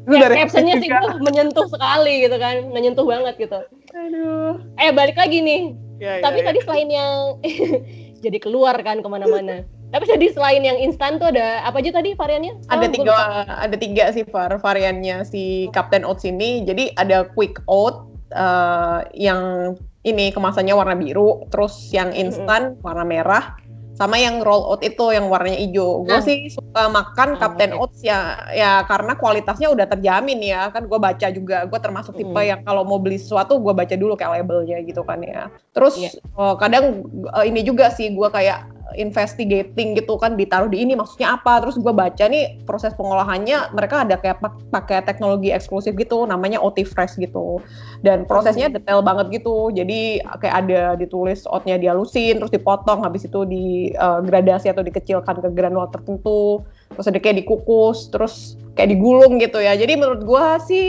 Itu 0.06 0.16
Ya, 0.16 0.20
dari 0.24 0.34
captionnya 0.40 0.74
sih 0.80 0.88
juga. 0.88 0.98
gue 1.04 1.20
menyentuh 1.20 1.66
sekali 1.68 2.24
gitu 2.24 2.36
kan, 2.38 2.72
menyentuh 2.72 3.04
banget 3.04 3.34
gitu. 3.36 3.58
Aduh. 3.92 4.62
Eh 4.78 4.90
balik 4.90 5.14
lagi 5.14 5.38
nih, 5.38 5.62
Ya, 5.96 6.20
tapi 6.20 6.40
ya, 6.40 6.46
tadi 6.46 6.58
selain 6.62 6.88
yang 6.88 7.36
jadi 8.24 8.38
keluar 8.38 8.76
kan 8.80 9.00
ke 9.00 9.08
mana-mana. 9.08 9.60
Tapi 9.86 10.04
tadi 10.04 10.26
selain 10.28 10.60
yang 10.60 10.76
instan 10.76 11.16
tuh 11.16 11.30
ada 11.30 11.62
apa 11.62 11.78
aja 11.78 11.94
tadi 11.94 12.12
variannya? 12.12 12.58
Ada 12.66 12.76
Oh, 12.76 12.90
gua 12.90 12.90
tiga, 12.90 13.16
ada 13.46 13.76
tiga 13.76 14.04
sih 14.10 14.24
var 14.26 14.56
variannya 14.56 15.22
si 15.22 15.68
Captain 15.70 16.02
Oats 16.02 16.24
ini. 16.24 16.64
Jadi 16.64 16.90
ada 16.96 17.28
quick 17.28 17.60
oat 17.66 18.02
eh, 18.30 18.98
yang 19.14 19.72
ini 20.02 20.30
kemasannya 20.30 20.70
warna 20.70 20.94
biru, 20.94 21.46
terus 21.50 21.90
yang 21.90 22.10
instan 22.12 22.78
warna 22.78 23.02
merah, 23.02 23.58
sama 23.96 24.14
yang 24.14 24.44
roll 24.44 24.68
oat 24.68 24.84
itu 24.84 25.08
yang 25.08 25.26
warnanya 25.26 25.56
hijau. 25.56 26.04
Gue 26.04 26.12
Ah. 26.12 26.20
sih 26.20 26.46
suka 26.46 26.86
makan 26.86 27.34
Captain 27.34 27.72
oke. 27.72 27.88
Oats 27.88 28.04
ya, 28.04 28.18
ya 28.52 28.84
karena 28.84 29.16
kualitasnya 29.16 29.72
udah 29.72 29.88
terjamin 29.88 30.36
ya. 30.38 30.68
Kan 30.68 30.84
gue 30.84 30.98
baca 31.00 31.26
juga, 31.32 31.64
gue 31.64 31.80
termasuk 31.80 32.12
tipe 32.12 32.36
Mm. 32.36 32.46
yang 32.46 32.60
kalau 32.60 32.84
mau 32.84 33.00
beli 33.00 33.16
sesuatu 33.16 33.56
gue 33.56 33.72
baca 33.72 33.96
dulu 33.96 34.12
kayak 34.12 34.36
labelnya 34.36 34.84
gitu 34.84 35.00
kan 35.00 35.18
ya. 35.18 35.48
Terus 35.72 35.96
Iya. 35.96 36.10
eh, 36.20 36.54
kadang 36.56 36.84
eh, 37.32 37.44
ini 37.48 37.64
juga 37.64 37.88
sih 37.88 38.12
gue 38.12 38.28
kayak 38.28 38.75
investigating 38.94 39.98
gitu 39.98 40.14
kan 40.14 40.38
ditaruh 40.38 40.70
di 40.70 40.86
ini 40.86 40.94
maksudnya 40.94 41.34
apa? 41.34 41.58
Terus 41.58 41.82
gue 41.82 41.90
baca 41.90 42.24
nih 42.30 42.62
proses 42.62 42.94
pengolahannya 42.94 43.74
mereka 43.74 44.06
ada 44.06 44.14
kayak 44.14 44.38
pak- 44.38 44.62
pakai 44.70 45.02
teknologi 45.02 45.50
eksklusif 45.50 45.98
gitu 45.98 46.22
namanya 46.22 46.62
OT 46.62 46.86
fresh 46.86 47.18
gitu. 47.18 47.58
Dan 48.06 48.22
prosesnya 48.30 48.70
detail 48.70 49.02
banget 49.02 49.42
gitu. 49.42 49.74
Jadi 49.74 50.22
kayak 50.22 50.54
ada 50.66 50.82
ditulis 50.94 51.42
oatnya 51.50 51.74
dihalusin 51.82 52.38
terus 52.38 52.54
dipotong 52.54 53.02
habis 53.02 53.26
itu 53.26 53.42
digradasi 53.42 54.70
atau 54.70 54.86
dikecilkan 54.86 55.42
ke 55.42 55.48
granul 55.50 55.90
tertentu 55.90 56.62
terus 56.94 57.06
ada 57.08 57.18
kayak 57.18 57.42
dikukus 57.42 58.08
terus 58.08 58.54
kayak 58.76 58.92
digulung 58.92 59.40
gitu 59.40 59.56
ya 59.56 59.72
jadi 59.72 59.96
menurut 59.96 60.22
gue 60.22 60.46
sih 60.68 60.86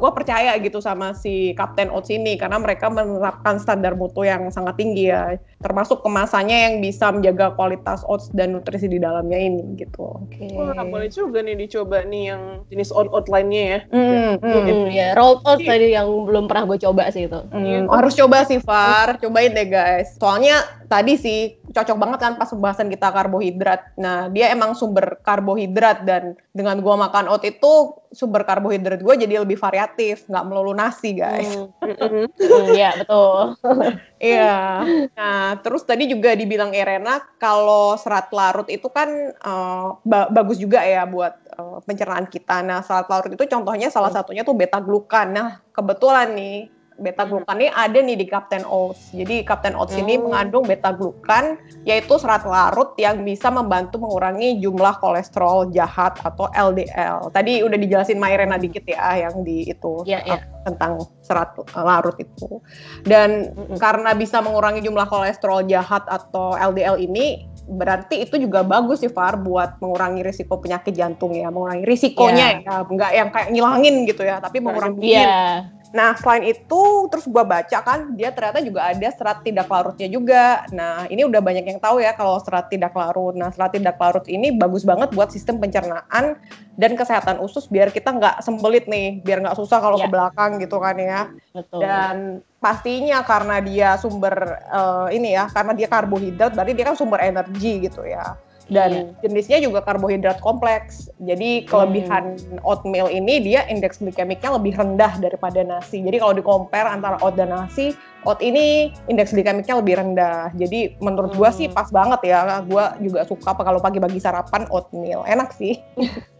gue 0.00 0.10
percaya 0.16 0.56
gitu 0.58 0.80
sama 0.80 1.12
si 1.12 1.52
Captain 1.52 1.92
Oats 1.92 2.08
ini 2.08 2.40
karena 2.40 2.56
mereka 2.56 2.88
menerapkan 2.88 3.60
standar 3.60 3.92
mutu 3.92 4.24
yang 4.24 4.48
sangat 4.48 4.80
tinggi 4.80 5.12
ya 5.12 5.36
termasuk 5.62 6.02
kemasannya 6.02 6.58
yang 6.68 6.74
bisa 6.82 7.12
menjaga 7.14 7.54
kualitas 7.54 8.02
oats 8.10 8.32
dan 8.34 8.56
nutrisi 8.56 8.90
di 8.90 8.98
dalamnya 8.98 9.38
ini 9.38 9.78
gitu. 9.78 10.26
Oke. 10.26 10.50
Wah, 10.58 10.82
boleh 10.82 11.06
juga 11.06 11.38
nih 11.38 11.54
dicoba 11.54 12.02
nih 12.02 12.34
yang 12.34 12.42
jenis 12.66 12.90
oat-oat 12.90 13.30
lainnya 13.30 13.62
ya. 13.62 13.80
Hmm, 13.94 14.42
hmm. 14.42 14.42
Mm-mm, 14.42 14.84
ya 14.90 15.14
rolled 15.14 15.46
out 15.46 15.62
tadi 15.62 15.94
yang 15.94 16.10
belum 16.26 16.50
pernah 16.50 16.66
gue 16.66 16.78
coba 16.82 17.14
sih 17.14 17.30
itu. 17.30 17.40
Hmm, 17.54 17.86
harus 17.86 18.18
coba 18.18 18.42
sih 18.42 18.58
Far, 18.58 19.22
cobain 19.22 19.54
deh 19.54 19.70
guys. 19.70 20.18
Soalnya 20.18 20.66
tadi 20.92 21.16
sih 21.16 21.56
cocok 21.72 21.96
banget 21.96 22.18
kan 22.20 22.32
pas 22.36 22.52
pembahasan 22.52 22.92
kita 22.92 23.08
karbohidrat. 23.08 23.96
Nah 23.96 24.28
dia 24.28 24.52
emang 24.52 24.76
sumber 24.76 25.16
karbohidrat 25.24 26.04
dan 26.04 26.36
dengan 26.52 26.76
gua 26.84 27.00
makan 27.00 27.32
oat 27.32 27.48
itu 27.48 27.96
sumber 28.12 28.44
karbohidrat 28.44 29.00
gue 29.00 29.14
jadi 29.24 29.40
lebih 29.40 29.56
variatif, 29.56 30.28
nggak 30.28 30.44
melulu 30.44 30.76
nasi 30.76 31.16
guys. 31.16 31.48
Hmm, 31.80 32.28
hmm, 32.28 32.68
ya 32.76 32.92
betul. 33.00 33.56
Iya. 34.22 34.86
Nah, 35.18 35.58
terus 35.66 35.82
tadi 35.82 36.06
juga 36.06 36.38
dibilang 36.38 36.70
Irena 36.70 37.18
kalau 37.42 37.98
serat 37.98 38.30
larut 38.30 38.70
itu 38.70 38.86
kan 38.86 39.10
eh, 39.34 39.86
ba- 40.06 40.30
bagus 40.30 40.62
juga 40.62 40.78
ya 40.86 41.02
buat 41.10 41.34
eh, 41.58 41.78
pencernaan 41.82 42.30
kita. 42.30 42.62
Nah, 42.62 42.86
serat 42.86 43.10
larut 43.10 43.34
itu 43.34 43.42
contohnya 43.50 43.90
salah 43.90 44.14
satunya 44.14 44.46
tuh 44.46 44.54
beta 44.54 44.78
glukan. 44.78 45.26
Nah, 45.26 45.48
kebetulan 45.74 46.38
nih 46.38 46.70
beta 46.98 47.24
glukan 47.24 47.56
ini 47.56 47.68
ada 47.68 47.98
nih 47.98 48.16
di 48.18 48.26
Captain 48.28 48.64
Oats. 48.64 49.12
Jadi 49.12 49.42
Captain 49.42 49.72
Oats 49.72 49.96
ini 49.96 50.16
Hmm. 50.16 50.28
mengandung 50.28 50.64
beta 50.64 50.92
glukan 50.92 51.56
yaitu 51.82 52.14
serat 52.16 52.44
larut 52.44 52.92
yang 52.96 53.22
bisa 53.22 53.48
membantu 53.48 53.96
mengurangi 54.00 54.60
jumlah 54.60 54.98
kolesterol 54.98 55.72
jahat 55.72 56.18
atau 56.20 56.50
LDL. 56.52 57.32
Tadi 57.32 57.62
udah 57.64 57.78
dijelasin 57.78 58.18
Ma 58.20 58.30
Irena 58.30 58.60
dikit 58.60 58.84
ya 58.84 59.28
yang 59.28 59.40
di 59.42 59.66
itu 59.66 60.04
iya. 60.04 60.20
eh, 60.26 60.40
tentang 60.62 61.00
serat 61.22 61.54
larut 61.74 62.16
itu. 62.18 62.60
Dan 63.02 63.52
Mm-mm. 63.52 63.78
karena 63.80 64.12
bisa 64.12 64.38
mengurangi 64.44 64.84
jumlah 64.84 65.08
kolesterol 65.08 65.64
jahat 65.66 66.04
atau 66.06 66.54
LDL 66.54 66.98
ini 66.98 67.48
berarti 67.62 68.26
itu 68.26 68.42
juga 68.42 68.66
bagus 68.66 69.06
sih 69.06 69.08
Far 69.08 69.38
buat 69.38 69.78
mengurangi 69.78 70.26
risiko 70.26 70.58
penyakit 70.58 70.98
jantung 70.98 71.30
ya 71.30 71.46
mengurangi 71.46 71.86
risikonya 71.86 72.58
ya 72.66 72.82
nggak 72.82 73.12
yang 73.14 73.28
kayak 73.30 73.48
ngilangin 73.54 73.94
gitu 74.02 74.22
ya 74.26 74.42
tapi 74.42 74.58
mengurangi 74.58 74.98
Iya. 75.14 75.70
Nah, 75.92 76.16
selain 76.16 76.48
itu, 76.48 76.82
terus 77.12 77.28
gua 77.28 77.44
baca 77.44 77.78
kan, 77.84 78.16
dia 78.16 78.32
ternyata 78.32 78.64
juga 78.64 78.88
ada 78.88 79.08
serat 79.12 79.44
tidak 79.44 79.68
larutnya 79.68 80.08
juga. 80.08 80.64
Nah, 80.72 81.04
ini 81.12 81.28
udah 81.28 81.40
banyak 81.44 81.68
yang 81.68 81.76
tahu 81.76 82.00
ya 82.00 82.16
kalau 82.16 82.40
serat 82.40 82.72
tidak 82.72 82.96
larut. 82.96 83.36
Nah, 83.36 83.52
serat 83.52 83.76
tidak 83.76 84.00
larut 84.00 84.24
ini 84.24 84.56
bagus 84.56 84.88
banget 84.88 85.12
buat 85.12 85.28
sistem 85.28 85.60
pencernaan 85.60 86.40
dan 86.80 86.96
kesehatan 86.96 87.44
usus 87.44 87.68
biar 87.68 87.92
kita 87.92 88.08
nggak 88.08 88.40
sembelit 88.40 88.88
nih, 88.88 89.20
biar 89.20 89.44
nggak 89.44 89.56
susah 89.60 89.78
kalau 89.84 90.00
Ya. 90.00 90.08
ke 90.08 90.16
belakang 90.16 90.50
gitu 90.64 90.76
kan 90.80 90.96
ya. 90.96 91.20
Betul. 91.52 91.80
Dan 91.84 92.16
pastinya 92.56 93.20
karena 93.20 93.60
dia 93.60 94.00
sumber 94.00 94.34
eh, 94.72 95.08
ini 95.12 95.36
ya, 95.36 95.44
karena 95.52 95.76
dia 95.76 95.92
karbohidrat, 95.92 96.56
berarti 96.56 96.72
dia 96.72 96.88
kan 96.88 96.96
sumber 96.96 97.20
energi 97.20 97.84
gitu 97.84 98.00
ya. 98.08 98.32
Dan 98.72 98.90
jenisnya 99.20 99.60
juga 99.60 99.84
karbohidrat 99.84 100.40
kompleks. 100.40 101.12
Jadi 101.20 101.68
kelebihan 101.68 102.34
oatmeal 102.64 103.06
ini 103.06 103.38
dia 103.38 103.68
indeks 103.68 104.00
glikemiknya 104.00 104.56
lebih 104.56 104.72
rendah 104.74 105.20
daripada 105.20 105.60
nasi. 105.60 106.00
Jadi 106.00 106.16
kalau 106.16 106.32
di 106.32 106.42
compare 106.42 106.88
antara 106.88 107.20
oat 107.20 107.36
dan 107.36 107.52
nasi, 107.52 107.92
oat 108.24 108.40
ini 108.40 108.88
indeks 109.06 109.30
glikemiknya 109.30 109.78
lebih 109.78 110.00
rendah. 110.00 110.50
Jadi 110.56 110.96
menurut 110.98 111.36
gua 111.36 111.52
sih 111.52 111.68
Hmm. 111.68 111.76
pas 111.76 111.88
banget 111.88 112.20
ya. 112.24 112.40
Gua 112.64 112.96
juga 112.98 113.22
suka 113.22 113.52
apa 113.52 113.62
kalau 113.62 113.78
pagi-pagi 113.78 114.18
sarapan 114.18 114.64
oatmeal. 114.68 115.22
Enak 115.24 115.52
sih. 115.52 115.76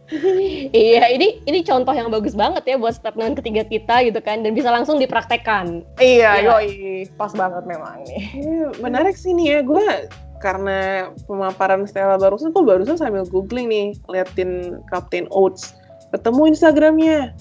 Iya, 0.69 1.09
ini 1.09 1.41
ini 1.47 1.65
contoh 1.65 1.89
yang 1.89 2.11
bagus 2.11 2.35
banget 2.37 2.61
ya 2.67 2.75
buat 2.77 2.93
statement 2.93 3.39
ketiga 3.39 3.63
kita 3.65 4.03
gitu 4.05 4.19
kan 4.21 4.45
dan 4.45 4.53
bisa 4.53 4.69
langsung 4.69 5.01
dipraktekkan. 5.01 5.81
Iya, 5.97 6.43
Iya. 6.43 6.53
yoi. 6.53 6.69
Pas 7.17 7.33
banget 7.33 7.63
memang 7.65 8.03
nih. 8.05 8.21
Menarik 8.77 9.17
sih 9.17 9.33
nih 9.33 9.57
ya, 9.57 9.59
gue 9.65 9.85
karena 10.43 11.07
pemaparan 11.23 11.87
Stella 11.87 12.19
barusan, 12.19 12.51
gue 12.51 12.67
barusan 12.67 12.99
sambil 12.99 13.23
googling 13.23 13.71
nih, 13.71 13.95
liatin 14.11 14.83
Captain 14.91 15.23
Oats. 15.31 15.71
Ketemu 16.11 16.51
Instagramnya, 16.51 17.31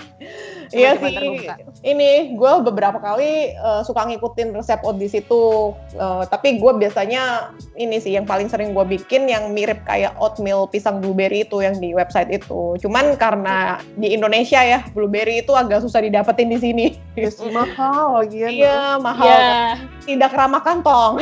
Iya 0.73 0.91
sih, 0.97 1.13
terbuka. 1.13 1.53
ini 1.85 2.33
gue 2.33 2.53
beberapa 2.65 2.97
kali 2.97 3.53
eh, 3.53 3.81
suka 3.85 4.09
ngikutin 4.09 4.57
resep 4.57 4.81
oat 4.81 4.97
di 4.97 5.07
situ. 5.07 5.71
Eh, 5.93 6.23
tapi 6.27 6.57
gue 6.57 6.71
biasanya 6.75 7.53
ini 7.77 8.01
sih 8.01 8.17
yang 8.17 8.25
paling 8.25 8.49
sering 8.49 8.73
gue 8.73 8.85
bikin 8.85 9.29
yang 9.29 9.53
mirip 9.53 9.85
kayak 9.85 10.17
oatmeal 10.17 10.65
pisang 10.65 10.99
blueberry 10.99 11.45
itu 11.45 11.61
yang 11.61 11.77
di 11.77 11.93
website 11.93 12.33
itu. 12.33 12.75
Cuman 12.81 13.15
karena 13.15 13.77
di 13.95 14.11
Indonesia 14.11 14.59
ya 14.59 14.81
blueberry 14.91 15.45
itu 15.45 15.53
agak 15.53 15.85
susah 15.85 16.01
didapetin 16.01 16.49
di 16.49 16.59
sini. 16.59 16.85
Yes, 17.13 17.37
mahal 17.39 18.25
lagi 18.25 18.41
kan. 18.41 18.51
Iya 18.51 18.79
mahal, 18.97 19.27
Ya, 19.29 19.77
tidak 20.09 20.33
ramah 20.33 20.65
kantong. 20.65 21.21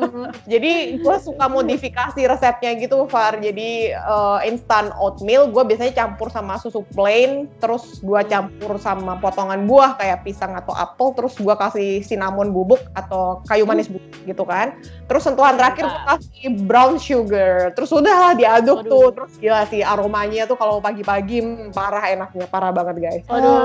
Hmm. 0.00 0.32
Jadi 0.48 1.02
gue 1.04 1.16
suka 1.20 1.46
modifikasi 1.46 2.20
resepnya 2.24 2.72
gitu, 2.80 3.04
Far. 3.06 3.36
Jadi 3.36 3.92
eh, 3.92 4.38
instant 4.48 4.96
oatmeal 4.96 5.52
gue 5.52 5.62
biasanya 5.62 5.92
campur 5.92 6.32
sama 6.32 6.56
susu 6.56 6.82
plain, 6.96 7.46
terus 7.60 8.00
gue 8.00 8.20
campur 8.26 8.80
sama 8.80 9.20
potongan 9.20 9.68
buah 9.68 10.00
kayak 10.00 10.24
pisang 10.24 10.56
atau 10.56 10.72
apel, 10.72 11.12
terus 11.12 11.36
gue 11.36 11.54
kasih 11.54 12.00
cinnamon 12.00 12.50
bubuk 12.50 12.80
atau 12.96 13.44
kayu 13.46 13.68
manis 13.68 13.92
bubuk 13.92 14.16
gitu 14.24 14.42
kan. 14.48 14.72
Terus 15.06 15.22
sentuhan 15.28 15.60
terakhir 15.60 15.84
gue 15.84 16.02
kasih 16.08 16.44
brown 16.64 16.96
sugar. 16.96 17.76
Terus 17.76 17.90
udah 17.92 18.34
diaduk 18.34 18.88
Waduh. 18.88 18.90
tuh. 18.90 19.08
Terus 19.20 19.32
gila 19.36 19.62
sih 19.68 19.84
aromanya 19.84 20.48
tuh 20.48 20.56
kalau 20.56 20.80
pagi-pagi 20.80 21.44
hmm, 21.44 21.76
parah 21.76 22.08
enaknya, 22.08 22.48
parah 22.48 22.72
banget 22.72 22.96
guys. 23.04 23.24
Aduh. 23.28 23.60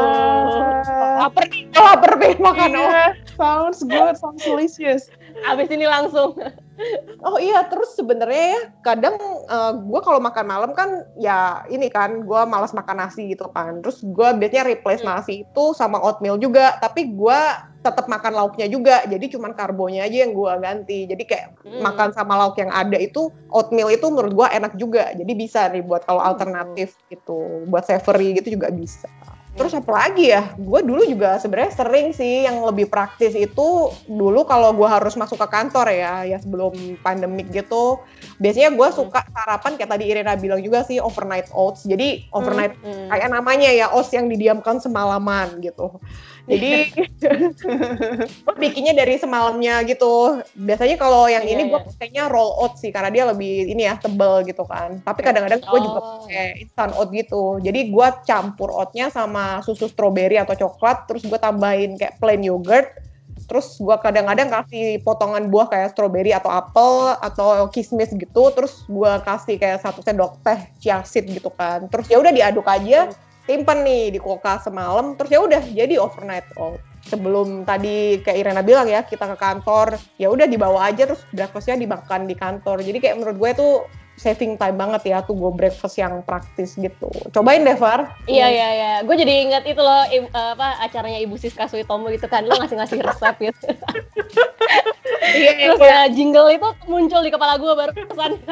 Laper 1.15 1.45
nih, 1.47 1.63
laper 1.71 2.11
pengen 2.19 2.39
makan. 2.43 2.71
Oh. 2.75 2.83
Iya, 2.85 3.05
sounds 3.39 3.79
good, 3.87 4.15
sounds 4.19 4.41
delicious. 4.43 5.07
Abis 5.43 5.67
ini 5.71 5.85
langsung. 5.85 6.37
Oh 7.23 7.39
iya, 7.39 7.63
terus 7.71 7.95
sebenarnya 7.95 8.59
ya 8.59 8.61
kadang 8.83 9.15
gue 9.87 10.01
kalau 10.03 10.19
makan 10.19 10.45
malam 10.45 10.71
kan 10.75 11.07
ya 11.15 11.63
ini 11.71 11.87
kan 11.87 12.27
gue 12.27 12.41
malas 12.47 12.75
makan 12.75 13.07
nasi 13.07 13.31
gitu 13.31 13.47
kan. 13.51 13.79
Terus 13.79 14.03
gue 14.03 14.27
biasanya 14.35 14.67
replace 14.67 15.03
Hmm. 15.03 15.15
nasi 15.15 15.47
itu 15.47 15.63
sama 15.75 16.03
oatmeal 16.03 16.35
juga, 16.35 16.75
tapi 16.83 17.15
gue 17.15 17.39
tetap 17.79 18.09
makan 18.09 18.33
lauknya 18.33 18.67
juga. 18.67 19.05
Jadi 19.05 19.37
cuman 19.37 19.53
karbonya 19.53 20.09
aja 20.09 20.25
yang 20.25 20.33
gue 20.33 20.51
ganti. 20.57 20.99
Jadi 21.07 21.23
kayak 21.23 21.47
Hmm. 21.63 21.79
makan 21.79 22.09
sama 22.11 22.33
lauk 22.35 22.57
yang 22.59 22.73
ada 22.73 22.97
itu 22.99 23.29
oatmeal 23.53 23.93
itu 23.93 24.05
menurut 24.11 24.33
gue 24.35 24.47
enak 24.51 24.73
juga. 24.75 25.13
Jadi 25.15 25.31
bisa 25.31 25.69
nih 25.71 25.85
buat 25.85 26.03
kalau 26.03 26.19
Hmm. 26.19 26.35
alternatif 26.35 26.97
gitu, 27.07 27.63
buat 27.69 27.87
savory 27.87 28.35
gitu 28.41 28.59
juga 28.59 28.67
bisa. 28.73 29.07
Terus 29.55 29.71
apa 29.71 29.91
lagi 29.95 30.35
ya? 30.35 30.51
Gue 30.59 30.83
dulu 30.83 31.07
juga 31.07 31.39
sebenarnya 31.39 31.71
sering 31.71 32.11
sih 32.11 32.43
yang 32.43 32.59
lebih 32.67 32.91
praktis 32.91 33.31
itu 33.31 33.87
dulu 34.03 34.43
kalau 34.43 34.75
gue 34.75 34.83
harus 34.83 35.15
masuk 35.15 35.39
ke 35.39 35.47
kantor 35.47 35.87
ya, 35.95 36.27
ya 36.27 36.37
sebelum 36.43 36.99
pandemik 36.99 37.47
gitu. 37.55 38.03
Biasanya 38.35 38.75
gue 38.75 38.87
suka 38.91 39.23
sarapan 39.31 39.79
kayak 39.79 39.91
tadi 39.95 40.11
Irina 40.11 40.35
bilang 40.35 40.59
juga 40.59 40.83
sih 40.83 40.99
overnight 40.99 41.47
oats. 41.55 41.87
Jadi 41.87 42.27
overnight 42.35 42.75
Hmm. 42.83 43.07
kayak 43.07 43.31
namanya 43.31 43.71
ya 43.71 43.87
oats 43.95 44.11
yang 44.11 44.27
didiamkan 44.27 44.83
semalaman 44.83 45.63
gitu. 45.63 46.03
Jadi 46.45 46.93
gue 48.45 48.55
bikinnya 48.58 48.93
dari 48.93 49.17
semalamnya 49.17 49.81
gitu. 49.89 50.41
Biasanya 50.53 50.95
kalau 50.95 51.25
yang 51.25 51.41
Iya, 51.41 51.53
ini 51.58 51.63
gue 51.69 51.79
iya. 51.81 51.88
pakainya 51.89 52.23
roll 52.29 52.53
oats 52.62 52.86
sih 52.86 52.93
karena 52.93 53.10
dia 53.10 53.25
lebih 53.25 53.73
ini 53.73 53.89
ya 53.89 53.97
tebel 53.97 54.45
gitu 54.45 54.62
kan. 54.65 55.01
Tapi 55.01 55.19
kadang-kadang 55.25 55.62
gue 55.62 55.79
juga 55.81 55.99
Oh. 55.99 56.05
pakai 56.25 56.62
instant 56.62 56.93
oat 56.95 57.10
gitu. 57.10 57.58
Jadi 57.62 57.89
gue 57.89 58.08
campur 58.23 58.69
oatnya 58.69 59.10
sama 59.10 59.62
susu 59.65 59.89
stroberi 59.89 60.38
atau 60.38 60.53
coklat, 60.53 61.10
terus 61.10 61.25
gue 61.25 61.38
tambahin 61.38 61.97
kayak 61.97 62.21
plain 62.21 62.41
yogurt. 62.45 62.93
Terus 63.45 63.77
gue 63.77 63.93
kadang-kadang 64.01 64.49
kasih 64.49 65.01
potongan 65.05 65.53
buah 65.53 65.69
kayak 65.69 65.93
stroberi 65.93 66.34
atau 66.34 66.49
apel 66.49 67.13
atau 67.21 67.69
kismis 67.69 68.10
gitu. 68.10 68.43
Terus 68.53 68.86
gue 68.86 69.12
kasih 69.21 69.62
kayak 69.62 69.86
satu 69.86 70.01
sendok 70.01 70.41
teh 70.41 70.60
chia 70.81 71.05
seed 71.05 71.29
gitu 71.29 71.53
kan. 71.53 71.86
Terus 71.89 72.10
ya 72.10 72.17
udah 72.17 72.34
diaduk 72.34 72.65
aja, 72.65 73.13
simpen 73.45 73.86
nih 73.86 74.13
di 74.13 74.19
kulkas 74.19 74.65
semalam. 74.65 75.13
Terus 75.15 75.29
ya 75.31 75.39
udah 75.41 75.62
jadi 75.62 75.95
overnight 76.01 76.49
oat. 76.58 76.81
Sebelum 77.05 77.69
tadi 77.69 78.17
kayak 78.25 78.38
Irena 78.41 78.65
bilang 78.65 78.89
ya 78.89 79.05
kita 79.05 79.29
ke 79.29 79.38
kantor, 79.38 79.93
ya 80.17 80.34
udah 80.34 80.49
dibawa 80.49 80.89
aja 80.89 81.05
terus 81.05 81.21
breakfastnya 81.29 81.77
dimakan 81.77 82.25
di 82.25 82.34
kantor. 82.34 82.81
Jadi 82.81 82.97
kayak 82.97 83.21
menurut 83.21 83.38
gue 83.38 83.51
tuh 83.53 83.73
saving 84.15 84.55
time 84.55 84.79
banget 84.79 85.12
ya 85.12 85.19
tuh 85.21 85.36
gue 85.36 85.51
breakfast 85.53 85.99
yang 85.99 86.23
praktis 86.25 86.73
gitu. 86.79 87.12
Cobain 87.29 87.62
deh 87.62 87.77
Far. 87.77 88.15
Iya 88.25 88.47
iya 88.47 88.69
iya, 88.73 88.91
gue 89.03 89.12
jadi 89.12 89.34
ingat 89.43 89.63
itu 89.67 89.81
loh 89.84 90.01
im- 90.08 90.31
apa 90.31 90.79
acaranya 90.81 91.19
Ibu 91.19 91.36
Siska 91.36 91.67
Suitomo 91.67 92.08
gitu 92.10 92.25
kan, 92.31 92.47
lo 92.47 92.55
ngasih 92.58 92.79
ngasih 92.79 92.99
resep 93.03 93.36
gitu. 93.51 93.67
Iya, 95.33 95.51
Terus 95.57 95.81
ya 95.81 96.01
jingle 96.13 96.49
itu 96.53 96.69
muncul 96.85 97.19
di 97.25 97.31
kepala 97.33 97.57
gue 97.57 97.73
baru 97.73 97.91
pesan. 97.95 98.31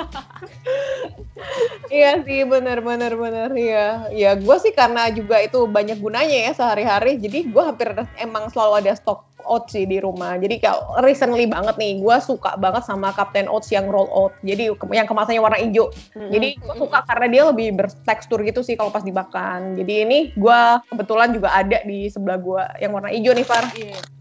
Iya 1.91 2.23
sih, 2.23 2.47
bener 2.47 2.79
bener 2.79 3.13
bener 3.19 3.51
ya. 3.53 4.07
Ya 4.09 4.31
gue 4.33 4.57
sih 4.63 4.71
karena 4.71 5.11
juga 5.11 5.43
itu 5.43 5.67
banyak 5.67 5.99
gunanya 5.99 6.49
ya 6.49 6.51
sehari-hari. 6.55 7.19
Jadi 7.19 7.51
gue 7.51 7.63
hampir 7.63 7.91
emang 8.17 8.47
selalu 8.49 8.85
ada 8.85 8.95
stok 8.95 9.27
oats 9.43 9.75
sih 9.75 9.83
di 9.83 9.99
rumah. 9.99 10.39
Jadi 10.39 10.63
kayak 10.63 11.03
recently 11.03 11.45
banget 11.45 11.75
nih, 11.75 11.99
gue 11.99 12.15
suka 12.23 12.55
banget 12.55 12.87
sama 12.87 13.11
Captain 13.11 13.51
Oats 13.51 13.69
yang 13.69 13.91
roll 13.91 14.07
oat. 14.09 14.33
Jadi 14.41 14.71
yang 14.71 15.07
kemasannya 15.07 15.43
warna 15.43 15.59
hijau. 15.59 15.91
Jadi 16.15 16.57
gue 16.57 16.75
suka 16.79 17.03
karena 17.05 17.27
dia 17.27 17.43
lebih 17.51 17.75
bertekstur 17.75 18.39
gitu 18.47 18.63
sih 18.63 18.79
kalau 18.79 18.89
pas 18.89 19.03
dimakan. 19.03 19.75
Jadi 19.75 19.93
ini 20.07 20.19
gue 20.33 20.61
kebetulan 20.89 21.35
juga 21.35 21.51
ada 21.51 21.83
di 21.83 22.07
sebelah 22.07 22.39
gue 22.39 22.63
yang 22.79 22.91
warna 22.95 23.11
hijau 23.11 23.35
nih 23.35 23.45
Far. 23.45 23.67
Iya. 23.75 24.12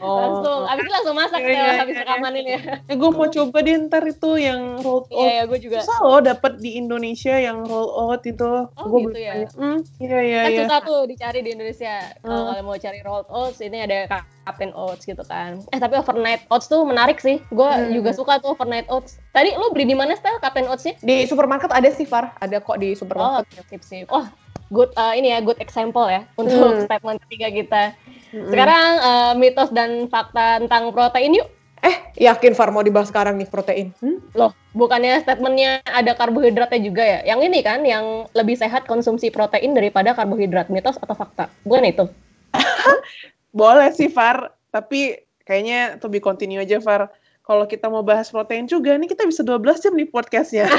Oh. 0.00 0.16
Langsung, 0.16 0.60
abis 0.64 0.80
itu 0.80 0.90
langsung 0.90 1.14
masak 1.14 1.38
Iya, 1.38 1.46
Tel, 1.46 1.60
iya, 1.60 1.72
habis 1.76 1.94
iya, 1.94 2.02
rekaman 2.02 2.32
ini 2.34 2.50
ya. 2.50 2.60
Eh, 2.88 2.96
gue 2.96 3.10
mau 3.10 3.28
coba 3.28 3.56
deh 3.60 3.74
ntar 3.84 4.02
itu 4.02 4.30
yang 4.34 4.60
rolled 4.80 5.06
Iya 5.06 5.20
oat. 5.20 5.30
ya, 5.30 5.42
gue 5.44 5.58
juga. 5.60 5.76
Susah 5.78 5.98
loh 6.00 6.20
dapet 6.20 6.52
di 6.56 6.70
Indonesia 6.74 7.34
yang 7.36 7.58
roll 7.62 7.88
out 7.90 8.22
itu. 8.24 8.52
Oh, 8.66 8.84
Gua 8.86 9.00
gitu 9.04 9.18
ya? 9.20 9.32
Hmm, 9.52 9.78
iya 9.98 10.18
iya 10.20 10.40
Kan 10.40 10.50
iya. 10.50 10.60
susah 10.64 10.78
tuh 10.80 11.00
dicari 11.04 11.40
di 11.40 11.50
Indonesia. 11.52 11.94
Kalau 12.18 12.56
Hmm. 12.56 12.64
mau 12.64 12.76
cari 12.76 13.00
rolled 13.00 13.28
oats, 13.28 13.60
ini 13.60 13.78
ada 13.78 13.98
Captain 14.40 14.72
Oats 14.72 15.04
gitu 15.04 15.20
kan. 15.22 15.60
Eh 15.68 15.78
tapi 15.78 15.94
overnight 15.94 16.48
oats 16.48 16.66
tuh 16.66 16.80
menarik 16.82 17.20
sih. 17.20 17.44
Gue 17.46 17.68
Hmm. 17.68 17.92
juga 17.92 18.10
suka 18.10 18.40
tuh 18.40 18.56
overnight 18.56 18.88
oats. 18.88 19.20
Tadi 19.30 19.52
lo 19.52 19.68
beli 19.70 19.84
di 19.84 19.94
mana 19.94 20.16
Stel 20.16 20.40
Captain 20.40 20.64
Oatsnya? 20.64 20.96
Di 20.98 21.28
supermarket 21.28 21.68
ada 21.68 21.86
sih 21.86 22.02
Far, 22.02 22.32
ada 22.34 22.56
kok 22.58 22.72
Oh, 22.72 22.76
di 22.76 22.96
supermarket. 22.96 23.46
sip 23.68 23.82
sip. 23.84 24.06
Oh, 24.08 24.24
good 24.70 24.90
uh, 24.94 25.12
ini 25.12 25.28
ya 25.28 25.38
good 25.38 25.60
example 25.60 26.08
ya 26.08 26.24
untuk 26.34 26.56
Hmm. 26.74 26.82
statement 26.82 27.20
ketiga 27.28 27.48
kita. 27.52 27.82
Sekarang 28.30 28.90
uh, 29.02 29.32
mitos 29.34 29.70
dan 29.74 30.06
fakta 30.06 30.62
tentang 30.62 30.94
protein 30.94 31.42
yuk. 31.42 31.48
Eh, 31.80 31.96
yakin 32.28 32.52
Far 32.52 32.68
mau 32.68 32.84
dibahas 32.84 33.08
sekarang 33.08 33.40
nih 33.40 33.48
protein? 33.48 33.88
Hmm? 34.04 34.20
Loh, 34.36 34.52
bukannya 34.76 35.16
statementnya 35.24 35.80
ada 35.88 36.12
karbohidratnya 36.12 36.80
juga 36.84 37.00
ya? 37.00 37.20
Yang 37.24 37.40
ini 37.48 37.60
kan, 37.64 37.80
yang 37.88 38.28
lebih 38.36 38.60
sehat 38.60 38.84
konsumsi 38.84 39.32
protein 39.32 39.72
daripada 39.72 40.12
karbohidrat. 40.12 40.68
Mitos 40.68 41.00
atau 41.00 41.16
fakta? 41.16 41.48
Bukan 41.64 41.88
itu? 41.88 42.04
Boleh 43.56 43.88
sih 43.96 44.12
Far, 44.12 44.52
tapi 44.68 45.24
kayaknya 45.48 45.96
to 45.96 46.12
be 46.12 46.20
continue 46.20 46.60
aja 46.60 46.84
Far. 46.84 47.08
Kalau 47.40 47.64
kita 47.64 47.88
mau 47.88 48.04
bahas 48.04 48.28
protein 48.28 48.68
juga, 48.68 48.94
nih 48.94 49.10
kita 49.10 49.24
bisa 49.26 49.40
12 49.42 49.82
jam 49.82 49.92
nih 49.96 50.08
podcastnya. 50.08 50.68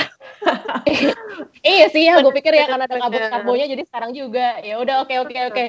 Iya 1.62 1.86
sih 1.94 2.10
ya, 2.10 2.20
gue 2.20 2.34
pikir 2.34 2.52
ya 2.58 2.66
karena 2.66 2.90
ada 2.90 2.98
kabut 2.98 3.22
karbonya 3.22 3.66
jadi 3.70 3.84
sekarang 3.86 4.12
juga. 4.18 4.60
Ya 4.66 4.82
udah 4.82 5.06
oke 5.06 5.14
oke 5.26 5.38
oke. 5.54 5.66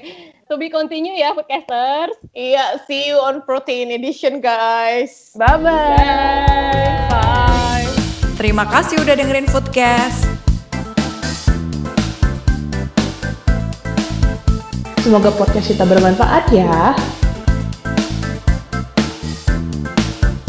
To 0.48 0.56
be 0.56 0.72
continue 0.72 1.14
ya 1.14 1.36
foodcasters. 1.36 2.16
Iya, 2.32 2.80
see 2.88 3.12
you 3.12 3.20
on 3.20 3.44
Protein 3.44 3.92
Edition 3.92 4.40
guys. 4.40 5.36
Bye-bye. 5.36 7.12
Bye. 7.12 7.88
Terima 8.40 8.64
kasih 8.66 8.98
udah 9.04 9.14
dengerin 9.14 9.46
Foodcast. 9.46 10.26
Semoga 15.04 15.30
podcast 15.34 15.66
kita 15.70 15.84
bermanfaat 15.86 16.46
ya. 16.50 16.96